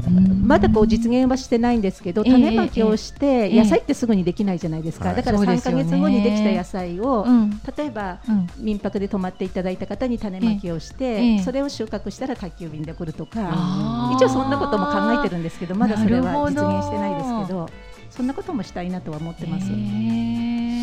[0.07, 0.45] うん。
[0.45, 5.15] まだこう実現はしてないんですけど、ええ種まきをして、ええ野菜ってすぐにできないじゃないですか、はい。
[5.15, 5.83] だから3そうですよね。
[5.83, 7.49] か月後にできた野菜を、うん。
[7.77, 8.47] 例えばうん。
[8.59, 17.69] 民泊で泊まっていただいた方に種まきをして、ええそれを収穫したら宅急便で送るとか、一応そんなことも考えてるんですけどまだそれは実現してないですけど
[18.09, 19.71] そんなこともしたいなとは思ってます。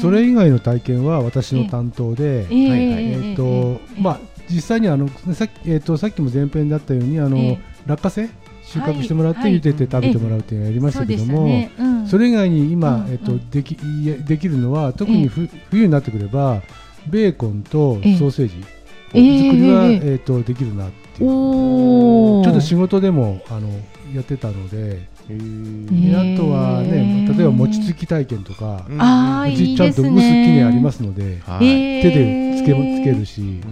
[0.02, 2.70] それ以外の体験は私の担当で、ええ。
[2.70, 3.04] はいはい。
[3.04, 7.58] えーとまあ、実際にあのさっき,、えー、とさっきも前編だったようにあの、ええ。
[7.86, 8.28] 落花生
[8.64, 11.68] 収穫してもらって、はい茹でて食べてもらうっていうのをやりましたけども、
[12.06, 16.62] それ以外に今、うんえっとできいえできるのは特にふ、冬になってくれば
[17.08, 18.18] ベーコンとええ。
[18.18, 18.54] ソーセージ
[19.14, 19.50] ええ。
[19.50, 20.14] 作りは、ええ。
[20.14, 21.30] っとできるなっていう。
[22.44, 23.68] ちょっと仕事でもあの
[24.14, 26.10] やってたのでへー。
[26.10, 30.44] であとはねええ例えば餅つき体験とか、うんあーうちちゃんといいですね。
[30.44, 33.62] 薄きねありますので手でつけもつけるし、うんうん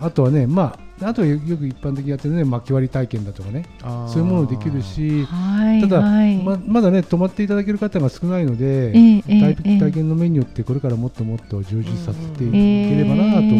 [0.00, 3.66] あとはねまああとはよよく一般的にやってるね巻き割り体験だとかね。
[4.08, 6.36] そういうものできるしはいただ、はい。
[6.42, 9.74] ままだね泊まっていただける方が少ないので、ええええ体え。
[9.76, 13.56] え体験のメニューってこれからもっともっと充実させていうんければなと思ってますけど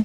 [0.00, 0.04] も、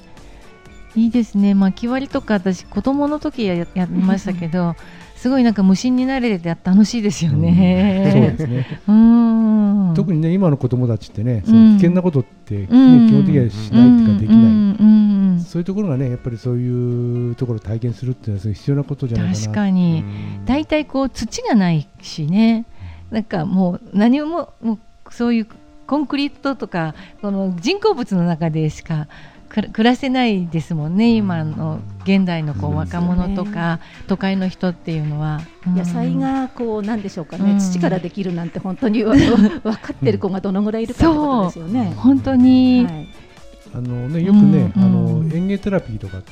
[0.96, 4.76] いいですね巻き割りとか私子供の時ややりましたけど
[5.20, 8.34] すごいなんか無心になれて楽しいですよそうね。
[8.38, 8.80] ですね。
[8.88, 9.92] うん。
[9.94, 11.42] 特にね今の子供たちってね、うん。
[11.44, 13.06] その危険なことって、ねうん。
[13.06, 19.40] 基本的にはしないっていうかできない、うんうんうんそういうところがねやっぱりそういうところを体験するっていうのは必要なことじゃないかな。
[19.42, 20.04] 確かに。
[20.06, 20.44] うん。
[20.46, 22.64] 大体こう土がないしね。
[23.10, 24.78] なんかもう何ももう
[25.12, 25.46] そういう
[25.86, 29.06] コンクリートとかこの人工物の中でしか
[29.50, 32.76] 暮らせないですもんね今の現代のこううん。
[32.76, 35.40] 若者とか都会の人っていうのは。
[35.66, 35.74] うん。
[35.74, 37.58] 野菜がこうなんでしょうかね、うん。
[37.58, 41.92] 土からできるなんて本当にわ 分かってる子がどのぐらいいるかってことですよね。
[41.96, 43.08] 本当に、はい。
[43.74, 46.22] あのねよくね、うんあのうん園芸テラピーとかっ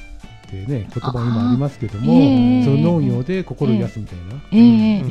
[0.51, 4.19] てね言葉今ありますけども、その農業で心を癒すみたい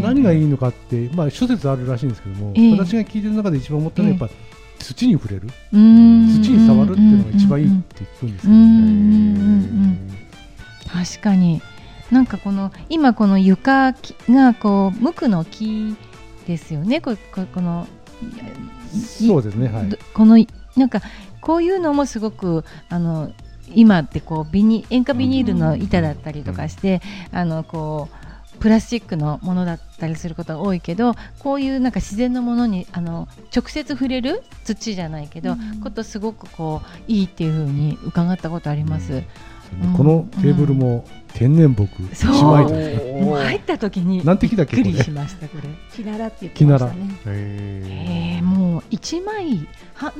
[0.01, 4.35] な、何がいいのかって、まあ、諸説あるらしいんですけども、ええ私が聞いてる中で一番思ったのはやっぱ、
[4.79, 5.49] 土に触れる？
[5.73, 6.41] うん。
[6.41, 8.61] 土に触るっていうのが一番いいって聞くんですけど、うん。
[8.61, 8.69] うん。
[8.69, 8.81] うん。
[8.81, 10.09] うん。
[10.87, 11.61] 確かに
[12.11, 12.25] なん。
[12.25, 15.95] かこの今この床きがこう無垢の木
[16.47, 17.87] ですよねこここの
[18.93, 20.37] そうですねはいどこの
[20.75, 20.89] なん。
[20.89, 21.01] か
[21.41, 23.31] こういうのもすごくあの
[23.73, 27.01] 今ってこうビニ塩化ビニールの板だったりとかして、
[27.33, 28.15] あのこう
[28.59, 39.23] プラスチックのものだったりすることが多いけどこういうなんか自然のものにあの直接触れる土じゃないけど、ことすごくこういいっていうふうに伺ったことあります。
[39.83, 39.93] うん。
[39.93, 42.99] このテーブルも天然木そう一枚で。
[42.99, 44.83] すねもう入った時になんて木だっけこれ？
[44.83, 45.69] びっくりしましたこれ。
[45.93, 46.93] キナラって言ってましたね。
[47.25, 50.13] へえー、もう一枚は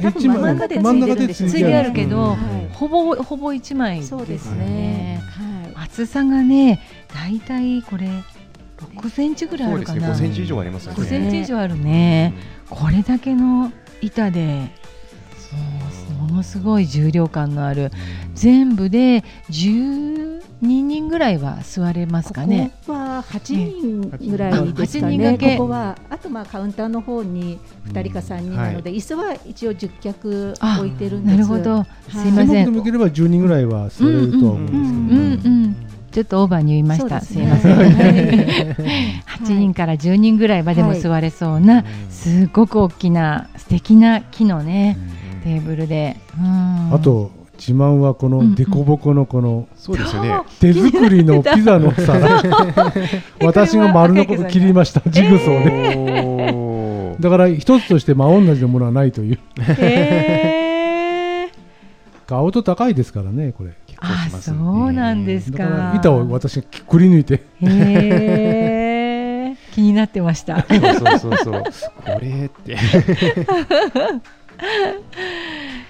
[0.00, 5.22] な多分真ん中でついてあるけど、はいほぼほぼ一枚ですそうですよね。
[5.74, 5.84] はい。
[5.84, 6.80] 厚さがね、
[7.14, 8.08] だいたいこれ
[8.78, 10.14] 6センチぐらいあそうですねるかな。
[10.14, 12.34] 5センチ以上ありますよね5センチ以上あるね。
[12.68, 13.70] これだけの
[14.00, 14.70] 板で、
[16.18, 17.90] もうものすごい重量感のある。
[18.34, 22.72] 全部で12人ぐらいは座れますかね。
[22.86, 25.56] ここは8人ぐらいですか8人ね。
[25.58, 31.36] ここはあとまあカウンターの方に2人か3人なので、椅子は一応10脚あ置いてるんです。
[31.36, 31.84] なるほど。
[32.08, 32.72] すいま専せん。
[32.72, 35.76] 向ければ10人ぐらいは座れるとは思うんですけど、うんうん。
[36.12, 37.20] ちょっとオーバーに言いました。
[37.22, 37.76] すいません。
[37.76, 37.88] はい。
[39.44, 44.96] 8人から10人ぐらいまでも座れそうな、うんすごく大きな素敵な木のね、
[45.42, 46.94] テーブルで、うん。
[46.94, 50.40] あと自慢はこの凸凹のこのそうですよね。
[50.60, 52.42] 手作りのピザの皿
[53.40, 59.38] 私が丸のこと切りましたジグソーで、だから一つとして真同じのものはないという。
[59.58, 61.62] へー。
[62.52, 64.56] と高いですからねこれ結構しあますね。
[64.58, 67.42] そうなんですだかから板を私がくり抜いて。
[67.62, 69.72] へー。
[69.72, 70.66] 気になってました。
[70.68, 70.80] そう
[71.18, 71.62] そうそう
[72.04, 72.76] これって。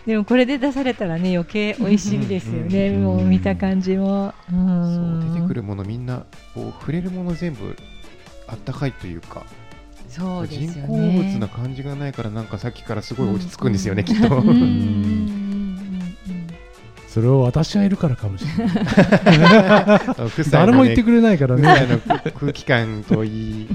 [0.06, 3.04] でもこれで出されたらね余計美味しいですよね、うん。
[3.04, 4.28] もう見た感じも。
[4.28, 7.76] うそんう出てくるものみんなこう触れるもの全部
[8.46, 9.44] あったかいというか。
[10.08, 10.96] そうです人工。
[10.96, 14.26] 物な感じがないからなんかさっきからすごい落ち着くんですよね、きっと。
[14.26, 14.42] うん。
[14.42, 14.64] うんうんう
[15.38, 15.41] ん
[17.12, 20.00] それを私がいるからかもしれない。
[20.50, 22.00] 誰も言ってくくれないからね。
[22.40, 23.68] 空気感といい。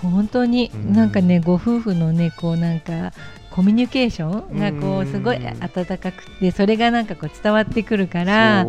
[0.00, 0.92] 本当にうん。
[0.92, 3.12] なんかねご夫婦のねこうなんか
[3.50, 5.58] コミュニケーションがこううんすごい温
[5.98, 8.64] かくてそれがなんかこう伝わってくるから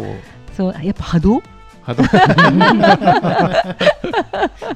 [0.58, 0.73] そう。
[0.73, 1.43] そうやっぱ波動？
[1.84, 2.03] 波動。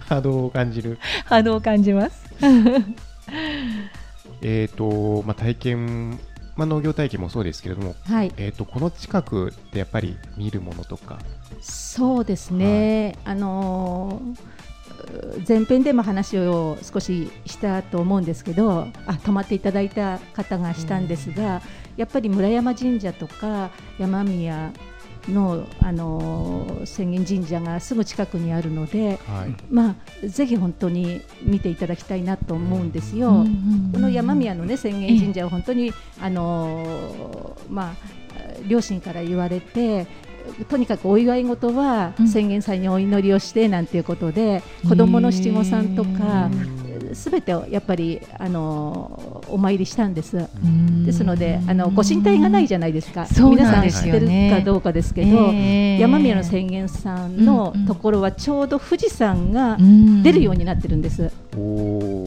[0.07, 0.99] 波動を感じる。
[1.25, 2.23] 波動を感じます。
[4.43, 6.19] えっ、と、まあ、体験、
[6.55, 8.31] まあ、農業体験もそうですけれども、はい。
[8.37, 11.19] えー、とこの近くでやっぱり見るものとか、
[11.61, 14.63] そうですね、あのー
[15.47, 21.61] 前編でも話を少ししたと思うんですけどあ泊まっていただいた方がしたんですが、
[21.97, 24.71] やっぱり村山神社とか山宮
[25.29, 29.55] の、あのー浅間神社がすぐ近くにあるので、はい。
[29.71, 33.45] まあ、ぜひ本当に見ていただきたいなと思うんですよ。
[33.93, 37.95] この山宮のね浅間神社は本当にあのーまあ
[38.67, 40.07] 両親から言われて
[40.69, 42.25] とにかくお祝い事はうん。
[42.25, 46.49] 浅間祭にお祈りをしてなんていうことで、子供の七五三とか
[47.13, 50.47] すべてをやっぱりあのーお参りしたんです。
[51.05, 53.25] ですのであのご神体がないじゃないですか。
[53.25, 55.51] そう皆さんなんです知ってるかどうかですけど、
[55.99, 59.77] 山宮の浅間さんのところはちょうど富士山が
[60.23, 61.31] 出るようになってるんです。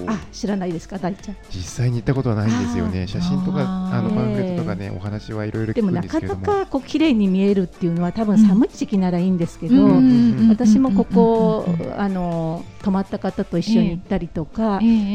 [0.07, 1.37] あ知らないですか大ちゃん。
[1.51, 6.41] 実際に行ったことはないんですよね、写真とかあのパンフレットとかね、お話はいろいろ聞くんでもなかですけれども。
[6.41, 14.56] なかこう綺麗に見えるっていうのは多分寒い時期ならいいんですけど、ん私もここ、あの泊まった方と一緒に行ったりとか、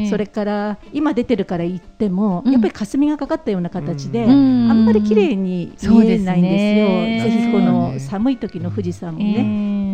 [0.08, 2.52] それから今出てるから行っても、うん。
[2.52, 4.70] やっぱり霞がかかったような形で、うん。
[4.70, 6.86] あんまり綺麗に見えないんですよ。
[6.86, 8.00] すねぜひこのね。
[8.00, 9.42] 寒い時の富士山もね、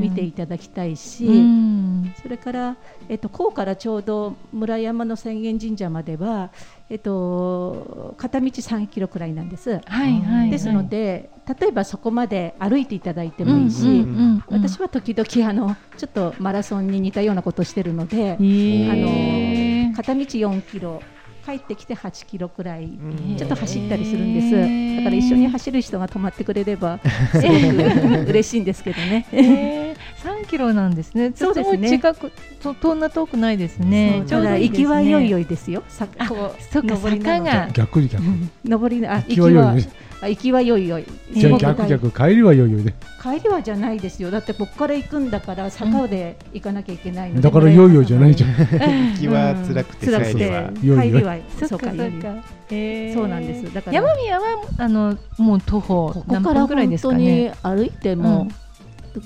[0.01, 2.15] 見ていただきたいし、うん。
[2.23, 2.77] それから、
[3.09, 6.51] えっと、甲からちょうど村山の浅間神社までは、
[6.91, 9.81] えっと、片道3キロくらいなんです。
[9.85, 11.29] はいはいはいですので、
[11.61, 14.07] 例えばそこまで歩いていただいてもいいし、
[14.49, 21.03] 私は時々あのちょっとマラソンに似たようなことをしてるので、へあーの片道4キロ
[21.45, 22.87] 帰ってきて8キロくらいう
[23.33, 24.97] んちょっと走ったりするんです。
[24.99, 27.01] だから一緒に走る人が止まってくれれば
[27.33, 29.88] すごく嬉しいんですけどね。
[30.25, 31.33] えー、3キロなんですね。
[31.35, 31.77] そうですね。
[31.77, 32.33] とても近く
[32.63, 34.25] とそんな遠くないですね。
[34.29, 35.83] ただ行きはよいよいですよ。
[35.89, 37.69] さあこそっか坂が。
[37.73, 38.23] 逆に逆
[38.65, 39.75] 上りなあ行行きは
[40.23, 41.05] 行きはよいよい。
[41.33, 44.31] じゃ逆逆帰りはよいよいで帰りはじゃないですよ。
[44.31, 47.43] だってここから行くんだから坂で行かなきゃいけないので。
[47.43, 48.51] だからよいよいじゃないじゃん。
[49.15, 51.03] 行きは辛くて、辛くて帰りは。
[51.03, 52.45] 帰りはそうかそっか。
[52.71, 53.15] えー。
[53.15, 53.73] そうなんです。
[53.73, 53.95] だから。
[53.95, 54.47] 山宮は
[54.79, 57.77] あのもう徒歩何分ぐらいです本当にかね。
[57.77, 58.49] 歩いても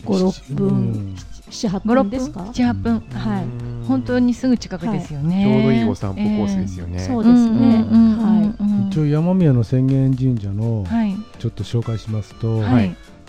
[0.05, 1.17] 五六う分ん。
[1.51, 3.01] 七八五六分分ですか？7、8分？
[3.13, 3.45] はい。
[3.45, 3.85] うん。
[3.87, 5.45] 本当にすぐ近くですよね。
[5.45, 6.99] ちょうどいいお散歩コースですよね。
[7.01, 7.85] そうですね。
[7.89, 8.89] ははい。
[8.89, 11.15] 一応山宮の浅間神社のはい。
[11.39, 12.71] ちょっと紹介しますと、あ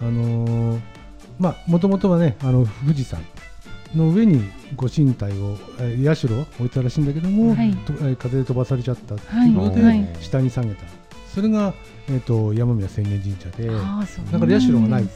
[0.03, 0.79] のー
[1.39, 3.19] まあもともとはねあの富士山
[3.95, 4.43] の上に
[4.75, 7.55] ご神体をえー社を置いたらしいんだけども、
[8.17, 10.07] 風で飛ばされちゃったってはいいうことで、はい。
[10.21, 10.83] 下に下げた。
[11.33, 11.73] それが、
[12.09, 15.09] えー、と山宮浅間神社でだから社がない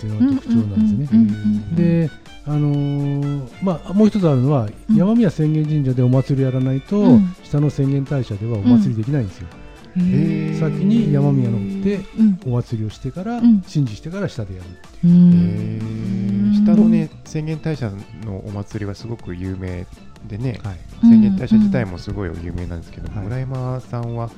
[0.00, 1.10] ていうのが特徴なんですね。
[1.12, 2.10] うんうんうんうんで、
[2.46, 4.96] あのーまあ、もう一つあるのは、うん。
[4.96, 7.36] 山宮浅間神社でお祭りをやらないと、うん。
[7.44, 9.48] 下の浅間大社ではお祭りできないんですよ。
[9.96, 10.58] へー。
[10.58, 12.40] 先に山宮のでうん。
[12.46, 13.60] お祭りをしてから、うん。
[13.60, 16.54] 神事してから下でやるっていう。
[16.54, 17.92] 下のね、浅間大社
[18.24, 19.86] のお祭りはすごく有名
[20.26, 20.76] でね、はい。
[21.02, 23.24] 浅間大社自体もすごい有名なんですけど、はい。
[23.24, 24.30] 村山さんは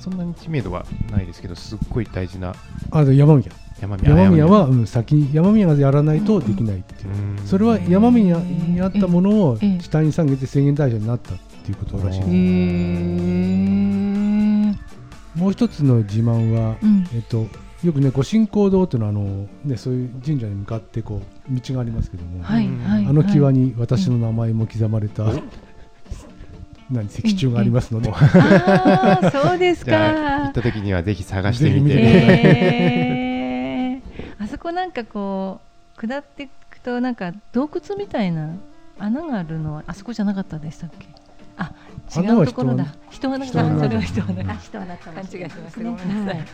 [0.00, 2.54] そんなに知名度はないですけど、すっごい大事な。
[2.90, 3.50] あで山宮
[3.82, 7.46] 山宮山宮は、うん、先に山宮がやらないとできないっていう、うん。
[7.46, 12.22] それは山宮にあったものをええ下に下げて浅間大社になったっていうことらしい。
[15.34, 17.08] もう一つの自慢は、うん。
[17.12, 17.48] えっと、
[17.82, 25.24] よくねご神行堂っていうのはあの、ね、そういう神社に向かってこう道がありますけども、はいはいあの際にに私の名前も刻まれた、
[26.88, 28.12] 何石柱がありますので、
[29.32, 33.21] そうですじゃあ行かった時にはぜひ探してみて、
[34.62, 35.60] こなんかこ
[35.96, 38.50] う下っていくとなんか洞窟みたいな
[38.98, 41.06] 穴があるのはあそこじゃなかったでしたっけ？
[41.56, 41.72] あ
[42.16, 42.86] 違うところだ。
[43.10, 43.58] 人はなんかそ
[43.88, 46.46] れは人はなんあか人はなった勘違いしましたねごめんなさいはい。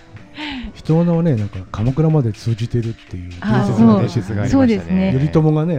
[0.74, 3.64] 人のはねなんか鎌倉まで通じてるっていう伝あ
[4.09, 5.12] 説がありましたね。
[5.12, 5.76] 頼朝がね、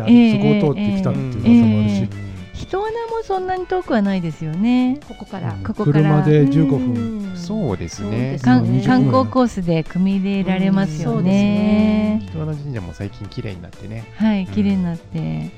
[0.62, 2.29] そこを通ってきたっていう噂もあるし、
[2.60, 5.00] 人穴もそんなに遠くはないですよね。
[5.08, 5.54] ここから。
[5.66, 6.22] ここから。
[6.22, 8.38] 車で15分うんそうですね。
[8.42, 8.86] 観ですね。
[8.86, 12.22] 観光コースで組み入れられますよね。
[12.30, 15.50] 人穴神社も最近綺麗になってねはい、綺麗になって。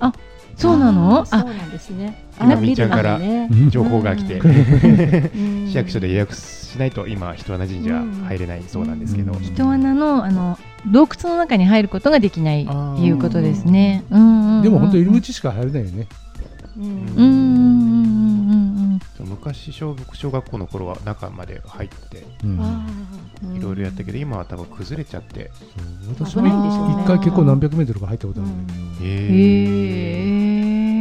[0.00, 0.14] あ、
[0.56, 1.20] そうなの？
[1.20, 2.24] あ、そうなんですね。
[2.40, 4.38] 今みーちゃんからねうん情報が来て。
[4.38, 5.68] うん。
[5.68, 9.40] 市役所で予約しないと今人穴神社入れないそうなんですけど、うん。
[9.40, 14.04] 人穴のあの洞窟の中に入ることができないいうことですね。
[14.10, 14.16] で
[14.68, 16.06] も本当入り口しか入れないよね。
[19.20, 22.22] 昔小小学校の頃は中まで入ってい
[23.60, 25.50] ろいろやったけど、今は多分崩れちゃって、
[26.08, 26.94] 私危ないんでしょうね。
[26.94, 28.84] も一回結構何百メートルか入ったことあるんだけど。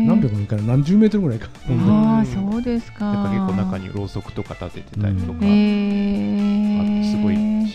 [0.07, 1.49] 何百もいかない何十メートルぐらいか。
[1.69, 3.05] うんああ、そうですか。
[3.05, 5.39] なんか結構中にろうそくとか立ててたりとか、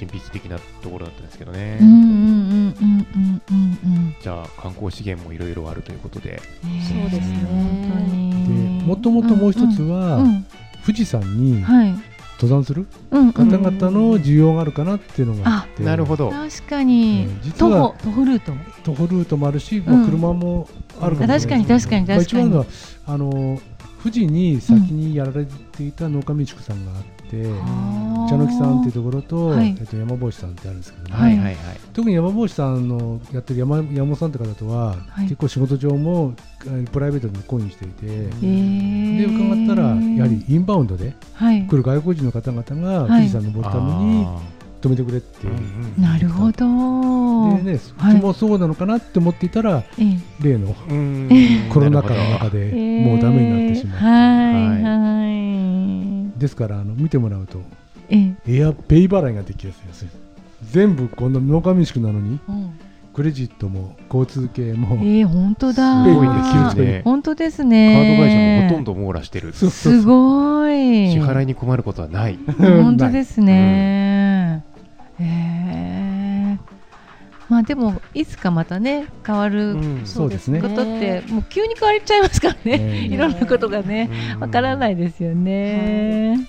[0.06, 4.14] 神秘的なところだったんですけどね、うんうんうんうんうんうんうん。
[4.20, 6.40] じゃあ観光資源もいろいろあるということで。
[6.40, 8.78] そうですね。
[8.80, 10.24] でもともともう一つは、
[10.84, 11.94] 富士山にはい。
[12.40, 16.30] 登山する方々の需要があるかなっていうのがあって、なるほど。
[16.30, 17.28] 確かに。
[17.56, 18.52] 徒は歩徒歩ルート。
[18.82, 20.68] 徒歩ルートもあるし、まあ、うん車も
[21.00, 22.66] あるかもしれない確かに確かにまあ確かに一番のは
[23.06, 23.60] あの
[24.02, 27.42] 富士に先にやられていた農家民宿さんがあって、
[28.28, 29.74] 茶の木さんっていうところと、はい。
[29.78, 31.56] えっと、山帽子さんってあるんですけどね、はいはいはい。
[31.94, 35.22] 特に山帽子さんのやってる山山本さんって方とは、はい。
[35.24, 41.66] 結構仕事上もえープライベートでも懇意していて、で伺ったらやはりインバウンドではい。
[41.66, 43.08] 来る外国人の方々がはい。
[43.08, 44.38] 富士山登るためにあ
[44.82, 45.54] 止めてくれって、ーう。
[45.54, 45.56] ん
[45.96, 47.62] うんなるほど。
[47.62, 48.16] でね、はい。
[48.16, 50.18] うちもそうなのかなって思っていたら、ええ。
[50.42, 51.28] 例のうん。
[51.72, 54.82] コロナ禍の中でもうダメになってしまって、はい。
[54.82, 55.61] はい。
[56.42, 57.62] ですからあの見てもらうと
[58.10, 60.08] ええエアペイ払いができやすい
[60.70, 62.78] 全部この農家民宿なのにうん
[63.14, 66.02] クレジットも交通系も、ええ本当だ。
[66.02, 68.16] すごいねですね本当ですカーね。
[68.16, 71.12] ド会社もほとんど網羅してるそうそうすごい。
[71.12, 74.64] 支払いに困ることはない本当ですね。
[75.20, 76.11] へえ。
[77.52, 82.78] まあでもいつかまたね変わるうんそうですねことってもう急に変わっちゃいますからね。
[82.78, 84.08] ねいろんなことがね
[84.40, 86.48] わからないですよね。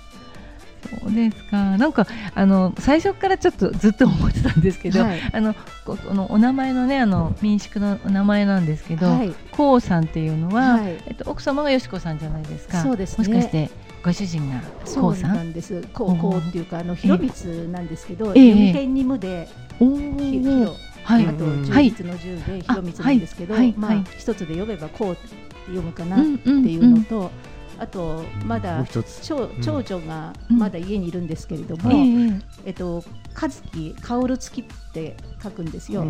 [1.02, 1.78] そうですか。
[1.78, 5.54] なんかあの最初からちょっとずっと思ってたんですけど、はいあの
[5.86, 12.82] ここのお名前のねあの民宿のお名前なんですけど、はいこうさんっていうのは、はいえっと奥様がよしこさんじゃないですか。
[12.82, 13.70] そうですねもしかして
[14.04, 15.28] ご主人がこそううさ。
[15.28, 15.82] なんんです。
[15.94, 19.50] こうこうっていうかあの広光なんですけど、ええ読編に無で
[19.80, 20.74] 広
[21.04, 21.26] はい。
[21.28, 23.68] あとうん充実の充で広光なんですけど、あはい。
[23.68, 23.76] はい。
[23.78, 24.04] まあはい。
[24.18, 25.28] 一つで読めばこうって
[25.68, 27.32] 読むかなってうんうんいうのと、
[27.80, 28.86] あとまもだ
[29.22, 30.58] 長長女がうん。
[30.58, 33.04] まだ家にいるんですけれども、えええっと
[33.40, 36.06] 和樹薫付きって書くんですよ。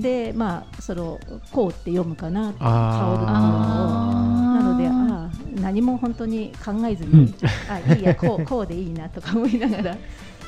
[0.00, 1.20] でまあその
[1.52, 4.36] こうって読むかな薫っていうのを。
[4.56, 7.34] なのでああ何も本当に考えずに、
[7.68, 9.96] あいいやこう こうでいいなとか思いながら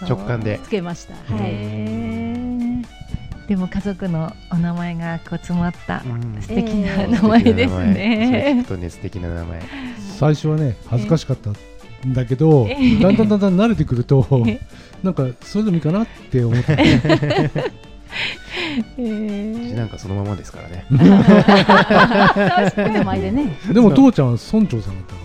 [0.03, 0.61] 直感で。
[0.63, 1.15] つけました。
[1.35, 2.19] はい。
[3.49, 6.43] でも家族のお名前がこう詰まったうん。
[6.43, 8.63] 素敵なええ名前ですね。
[8.65, 8.69] く。
[8.69, 9.63] とね素敵な名前。
[10.19, 13.03] 最初はね恥ずかしかったんだけど、ええ。
[13.03, 14.61] だんだんだんだん慣れてくるとえ
[15.03, 16.77] なんかそれでもいいかなって思って
[18.79, 20.87] うちなんかそのままですからね。
[20.91, 20.95] お
[22.93, 23.57] 名前でね。
[23.73, 25.21] でも父ちゃんは村長さんだったか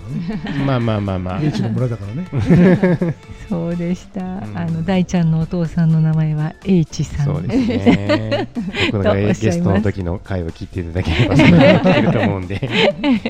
[0.45, 0.65] らね。
[0.65, 1.39] まあまあまあまあ。
[1.39, 3.15] 平地の村だからね。
[3.49, 4.21] そうでした。
[4.21, 4.51] ん。
[4.55, 7.25] あの大ちゃんのお父さんの名前は H さん。
[7.25, 8.47] そうですね。
[8.91, 12.55] 僕のゲストの時の回を聞いていただければそれが聞けると思うんで。
[12.59, 12.69] ぜ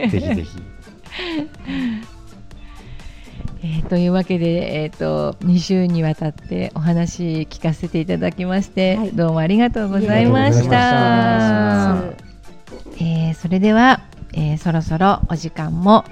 [0.10, 0.48] ひぜひ
[3.66, 9.12] えーというわけで、えー、と2週にわたってお話聞かせていただきまして、はい。
[9.14, 12.04] どうもありがとうございました。
[12.98, 13.02] し。
[13.02, 14.02] えーそれでは、
[14.34, 16.04] えーそろそろお時間も、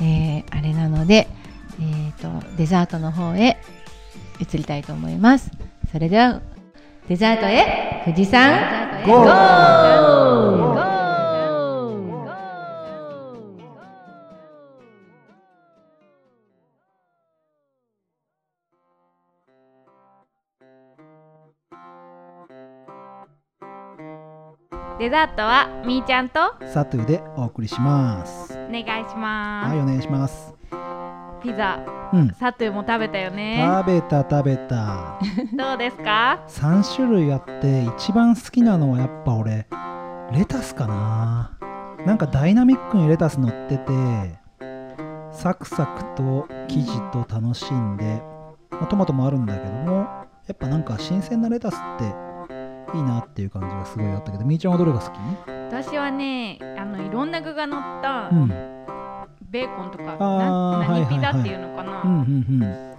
[0.00, 1.28] えーあれなので、
[1.80, 3.56] えー、とデザートの方へ
[4.38, 5.50] 移りたいと思います。
[5.90, 6.42] それでは
[7.08, 11.07] デザートへ富士山ゴー
[24.98, 28.52] デザートはみーちゃんとサトゥでお送りします。
[28.52, 30.48] お願いしまはいお願いします。
[30.48, 30.54] す
[31.40, 31.78] ピザ
[32.12, 32.34] うん。
[32.34, 33.64] サトゥも食べたよね。
[33.84, 35.20] 食べた食べた。
[35.56, 39.68] どうですか？3種類あって一番好きなのはやっぱ俺
[40.32, 41.52] レタスかな。
[42.04, 44.40] なんかダイナミックにレタス乗ってて
[45.30, 48.20] サクサクと生地と楽しんで、
[48.72, 52.27] まあトマトもあるんだけどもやっぱなんか新鮮なレタスって
[52.94, 55.18] いいなっていう感じがすごいあったけどみーちゃんはどれが好き？
[55.46, 58.74] 私はねあのいろんな具が乗ったうん。
[59.50, 62.04] ベーコンとか、な何ピザっていうのかな、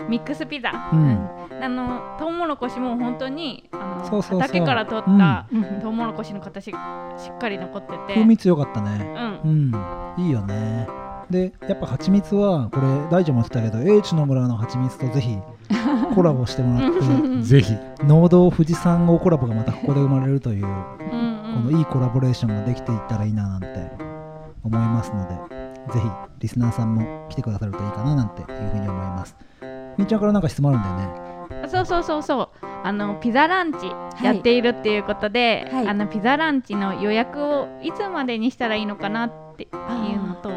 [0.10, 1.30] ミックスピザ、うん。
[1.62, 5.64] あのトウモロコシも本当にあの畑から取ったうん。
[5.80, 7.98] トウモロコシの形がしっかり残ってて。
[8.16, 9.42] 風味強かったね。
[9.44, 9.72] うん。
[10.18, 10.24] うん。
[10.26, 10.88] いいよね
[11.30, 15.38] でやっぱ蜂蜜はこれ大ちゃんも言ってたけど英知の村の蜂蜜とぜひ
[16.16, 17.76] コラボしてもらってぜひ。
[18.04, 23.68] 農道富士山号コラボがまたここで生まれるといううんこのいいコラボレーションができていったらいいななんて
[24.64, 26.08] 思いますのでぜひ
[26.40, 29.36] リスナーさんも来てくださるといいかななんていうふうに思います。
[29.98, 31.22] みーちゃんからなんか質問あるんだよね。
[31.24, 31.30] うん
[31.68, 32.50] そうそうそうそう。
[32.84, 33.92] あのピザランチ
[34.24, 35.88] やっているっていうことで、はい。
[35.88, 39.68] あのピザランチの予約をいつまでにしたらいいのかなってい
[40.16, 40.50] うのと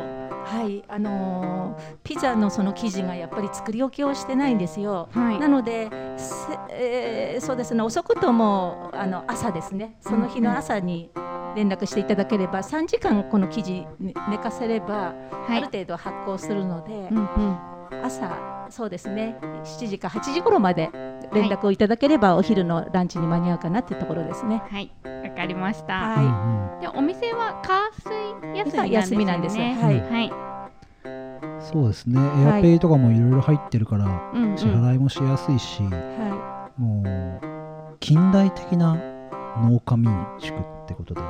[0.53, 5.09] はい、あのーピザのその生地がやっぱり作り置きをしてないんですよ。
[5.13, 5.39] はい。
[5.39, 5.89] なので、
[6.19, 11.11] せえーそうですね、遅くともあの朝ですね、その日の朝に
[11.57, 15.59] 連絡していただければ、3時間この生地に寝かせれば、はい。
[15.59, 18.05] ある程度発酵するので、うんうん。
[18.05, 20.91] 朝、そうですね、7時か8時頃まで
[21.35, 24.63] 連絡をいただければ、お昼のランチに間に合うかなっていうところですね。
[24.71, 24.91] はい。
[25.05, 26.83] わかりました、はい。
[26.83, 30.01] でお店は火水休みなんですよね休みなんですはい。
[30.01, 30.33] はい。
[31.61, 32.19] そうですね。
[32.19, 34.07] エアペイとかもいろいろ入ってるから
[34.57, 37.03] 支払いもしやすいし、はも
[37.93, 38.97] う近代的な
[39.63, 40.59] 農家民宿っ
[40.89, 41.21] てことで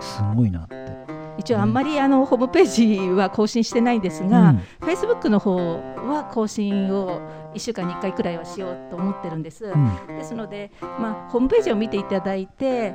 [0.00, 1.17] すごいなって。
[1.38, 7.20] い、一応あんまりあのホームページは更新してないんですが、フェイスブックの方は更新を
[7.54, 9.66] 1週間に1回くらいはしようと思ってるんです。
[9.66, 10.16] うん。
[10.18, 12.94] ですので、まあ、ホームページを見ていただいて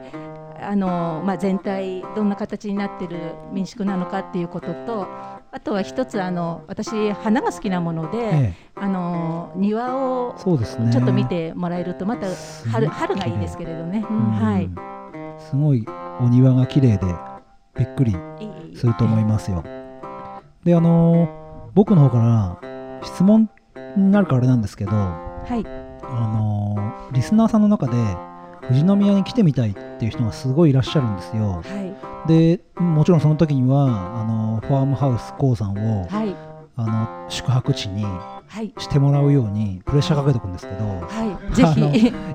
[0.61, 3.17] あの、まあ、全体どんな形になってる
[3.51, 5.07] 民宿なのかっていうことと
[5.51, 12.27] あとは一つあの私花が好きなもので、えあの庭をちょっと見てもらえるとまた
[12.71, 14.03] 春春がいいですけれどね。
[14.09, 14.69] うんはい。
[15.37, 15.85] すごい
[16.19, 17.32] お庭が綺麗で
[17.77, 18.15] びっくり
[18.75, 19.63] すると思いますよ。
[20.63, 21.43] であのー
[21.75, 23.49] 僕の方から質問
[23.97, 27.93] になるからあれなんですけどあはいのーリスナーさんの中で
[28.67, 31.61] 富士宮に来てみたいっていう人がすごいいらっしゃるんですよ。
[31.61, 31.93] はい
[32.27, 36.33] でもちろんその時にはあのファームハウスコウさんをはい
[36.77, 36.85] あ
[37.25, 38.32] の宿泊地にはい
[38.77, 41.05] してもらうようにプレッシャーかけておくんですけどは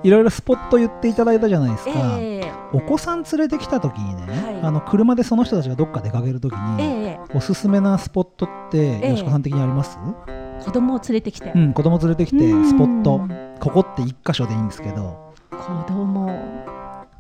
[0.03, 0.09] い。
[0.09, 2.53] いろいろスポット言っていただいたじゃないですか、ええ。
[2.73, 4.61] お子さん連れてきた時にね、はい。
[4.63, 7.19] あの車でその人たちがどっか出かける時に、ええ。
[7.35, 9.11] おすすめなスポットってええ。
[9.13, 9.99] 吉子さん的にあります、
[10.65, 12.69] 子供を連れてきて、うん子供連れてきてうん。
[12.69, 13.21] スポット。
[13.61, 15.33] ここって一箇所でいいんですけど。
[15.51, 15.57] 子
[15.87, 16.29] 供。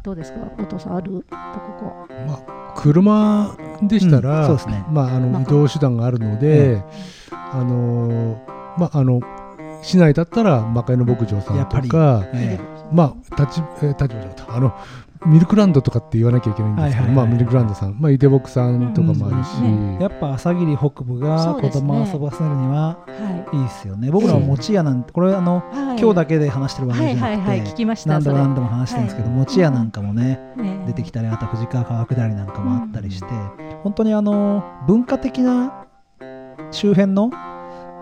[0.02, 0.38] どうですか？
[0.58, 1.12] お父さんある？
[1.12, 2.14] どこか。
[2.26, 4.84] まあ、車でしたら、うんそうですね。
[4.90, 6.82] まあ、あまあの移動手段があるので、
[7.30, 9.20] あのーまああの
[9.82, 11.88] 市内だったら魔界の牧場さんやっぱり。
[11.88, 12.58] とか、え
[12.92, 14.14] まあ立ち場じ
[14.48, 14.74] あの
[15.26, 17.14] ミルクランドとかって言わなきゃいけないんですけど、はいはいはい。
[17.16, 23.56] まあミルクランドさん、まあイデボクさんとかもあるし、うんえやっぱ朝霧北部が子供を遊ばせるにははい。
[23.56, 24.10] いですよね。
[24.10, 26.00] 僕らも餅屋なんてこれあの、はい。
[26.00, 33.26] 今日だけで話してるわけはいじゃなくて、はいはい聞きました何度も何度も話してるんですけど、餅屋なんかもね、ね出てきたりあと藤川川下りなんかもあったりして、
[33.82, 35.84] 本当にあの文化的な
[36.70, 37.30] 周辺の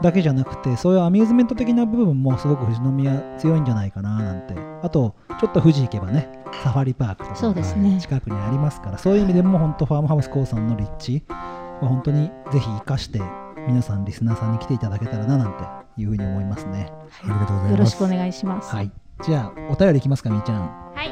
[0.03, 4.55] だけじゃなくてそういうアミューズメント的な部分もすごく富士宮強いんじゃないかななんて。
[4.83, 6.29] あとちょっと富士行けばね
[6.63, 7.99] サファリパークとかそうですね。
[8.01, 13.21] 近くにありますからそういう意味でも本当ファームハウスコーさんの立地は本当にぜひ生かして
[13.67, 16.91] 皆さんリスナーさんに来ていただけたらななんていうふうに思いますね。
[17.23, 17.63] ありがとうござい。
[17.63, 17.71] ます。
[17.73, 18.75] よろしくお願いします。
[18.75, 18.91] はい。
[19.25, 20.61] じゃあお便りいきますかみーちゃん。
[20.95, 21.09] はい、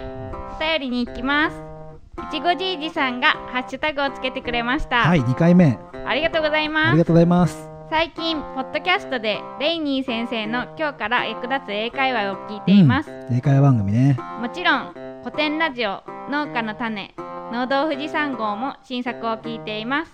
[0.57, 1.57] お便りに行きます。
[2.29, 4.99] いちごじいじさんがハッシュタグをつけてくれました。
[4.99, 5.79] はい2回目。
[6.07, 6.93] ありがとうございあます。
[6.93, 13.11] りがとうございます最近、ポッドキャストでレイニー先生の今日から役立つ英会話を聞いています。
[13.31, 17.15] 英会話番組ねもちろん、古典ラジオ、農家の種、
[17.53, 20.11] 農道富士山号も新作を聞いています。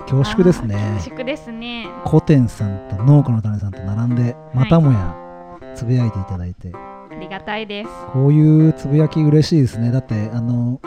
[0.00, 1.88] 恐縮ですね恐縮ですね。
[2.04, 5.16] 古典さんと農家の種さんと並んでまたもや
[5.74, 7.90] つぶやいていただいて、ありがたいです。
[8.12, 10.78] こういうつぶやき嬉しいですねだってあの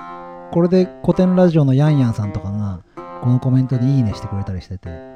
[0.51, 2.84] これで古典ラジオのヤンヤンさんとかが
[3.24, 5.12] このコメントにいいねしてくれたりしてて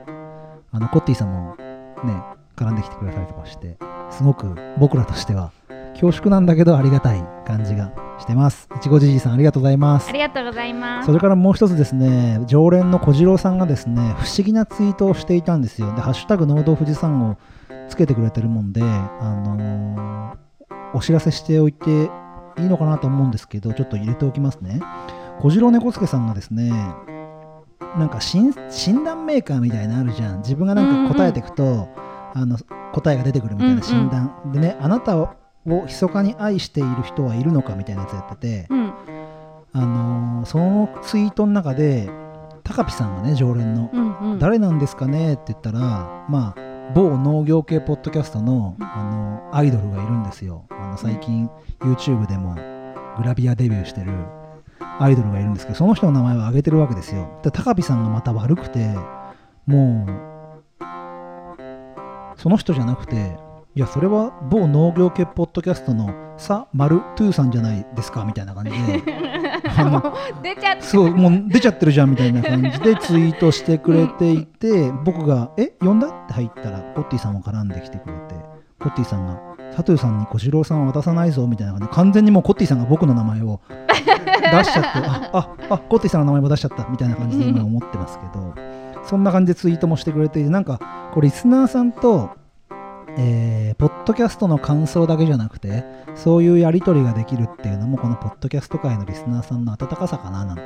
[0.71, 1.55] あのコッティさんも
[2.03, 2.21] ね
[2.55, 3.77] 絡んできてくれたりとかして
[4.09, 5.51] すごく僕らとしては
[5.93, 11.13] 恐縮なんだけどありがたい感じがしてますいちごじじいさんありがとうございますありがとうございますそ。
[11.13, 15.93] れからもう一つですね、常連の小次郎さんがですね、不思議なツイートをしていたんですよ。
[15.95, 17.37] で、ハッシュタグ農道富士山を
[17.89, 20.37] つけてくれてるもんで、あのー
[20.93, 21.89] お知らせしておいて
[22.57, 24.79] いいのかなと思うんですけど、ちょっと入れておきますね。
[25.39, 26.71] 小次郎猫助さんがですね、
[27.97, 30.39] なんか診診断メーカーみたいなのあるじゃん。
[30.39, 31.89] 自分がなんか答えていくと、
[32.33, 32.57] あの
[32.93, 34.51] 答えが出てくるみたいな診断。
[34.53, 35.35] でね、あなたは
[35.67, 38.93] を密かに愛している人はいるのかみたいなやつやってて、うん。
[39.73, 42.09] あのーそのツイートの中で
[42.63, 44.39] 高ピさんがね常連の、うんうん。
[44.39, 49.03] 誰なんですかねって言ったらまあ某農業系ポッドキャストのあ
[49.51, 50.65] のアイドルがいるんですよ。
[50.69, 51.49] あの最近
[51.79, 52.55] YouTube でも
[53.17, 54.11] グラビアデビューしてる
[54.99, 58.93] アイドルがいるんですけどその人の名前を挙げてるわけですよで高ピさんがまた悪くて
[59.65, 60.37] もう
[62.37, 63.37] その人じゃなくて
[63.75, 68.77] いやそれは某農業系ポッドキャストのさマルトゥーさんじゃないですかみたいな感じで
[70.41, 78.35] 出ちゃってそうもう出ちゃってるじゃんみたいな感じで ツイートしてくれていて、僕が「え呼んだ?」って入ったらコッティさんも絡んできてくれて
[78.79, 79.39] コッティさんが
[79.75, 83.59] 「佐藤さんに小次郎さんは渡さないぞ」みたいな感じで完全にもうコッティさんが僕の名前を
[84.51, 88.53] 出しちゃってあああコッティさんの名前も出しちゃったみたいな感じで今思ってますけど
[89.05, 90.79] そんな感じでツイートもしてくれてなんか
[91.13, 92.31] こうリスナーさんと
[93.17, 95.83] えーポッドキャストの感想だけじゃなくて
[96.15, 100.63] そういうやり取りができるっていうのもこのポッドキャスト界のリスナーさんの温かさかななんて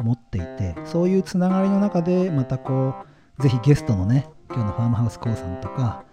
[0.00, 2.94] 思っていてそういうつながりの中でまたこ
[3.38, 6.04] うぜひゲストのね今日のファームハウスコーさんとか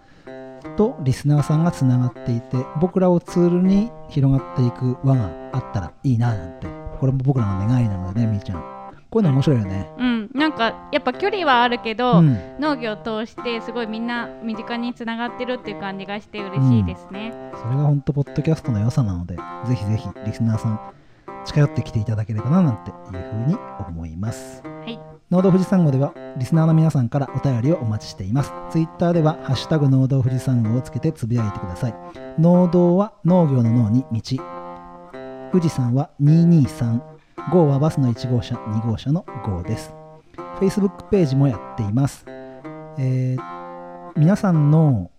[0.76, 6.66] とリスナーさんがつながっていて僕らをツールに広がっていく輪があったらいいななんて
[7.04, 8.74] これも僕らの願いなのでねみーちゃん。
[9.10, 9.90] こういうの面白いよね。
[9.98, 10.30] うん。
[10.34, 12.38] なんかやっぱ距離はあるけど、うん。
[12.58, 19.36] 農業を通してすごいみんな身近につながってるっていう感じがして嬉しいですね、それが本当ポッドキャストの良さなので
[19.66, 20.80] ぜひぜひリスナーさん
[21.44, 24.62] 近寄ってきていただければななんていうふうに思います。
[24.64, 24.98] はい。
[25.30, 28.52] 農道富士山号ではリスナーの皆さんからお便りをお待ちしています。
[28.70, 31.94] ツイッターではハッシュタグ農道富士山号をつけてつぶやいてください。
[32.38, 34.20] 農道は農業の農に道
[35.54, 37.00] 富士山は223
[37.52, 39.94] 号はバスの1号車2号車の号です。
[40.58, 42.24] Facebook ページもやっています、
[42.98, 45.12] えー皆さんの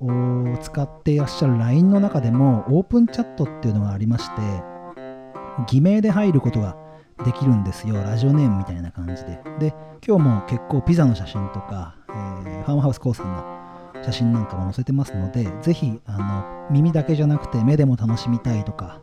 [0.62, 4.42] 使っていらっしゃる LINE の中でもオープンチャットっていうのがありまして
[5.70, 6.76] 偽名で入ることが
[7.24, 7.96] できるんですよ。
[8.04, 9.40] ラジオネームみたいな感じで。
[9.60, 9.74] で
[10.06, 16.18] 今日も結構ピザの写真とか、えーファームハウスコーさんの写真なんかも載せてますのでぜひあ
[16.68, 19.02] の耳だけじゃなくて目でも楽しみたいとか、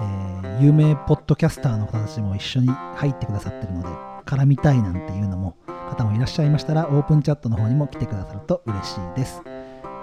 [0.00, 3.88] えー有名ポッドキャスターの方たちも一緒に入ってくださってるので
[4.24, 5.56] 絡みたいなんていうのも
[5.90, 9.42] 方もいらっしゃいましたらオープンチャットの方にも来てくださると嬉しいです。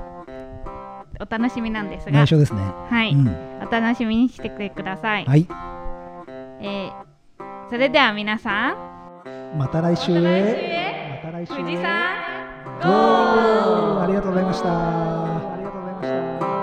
[1.21, 5.49] お楽しみなんですが内緒ですねはい、うんお楽しみにしてください、はい
[6.61, 7.07] えー
[7.69, 12.37] それでは皆さんまた来週また来週へまた来週へ富士山
[12.81, 16.56] ゴーありがとうございました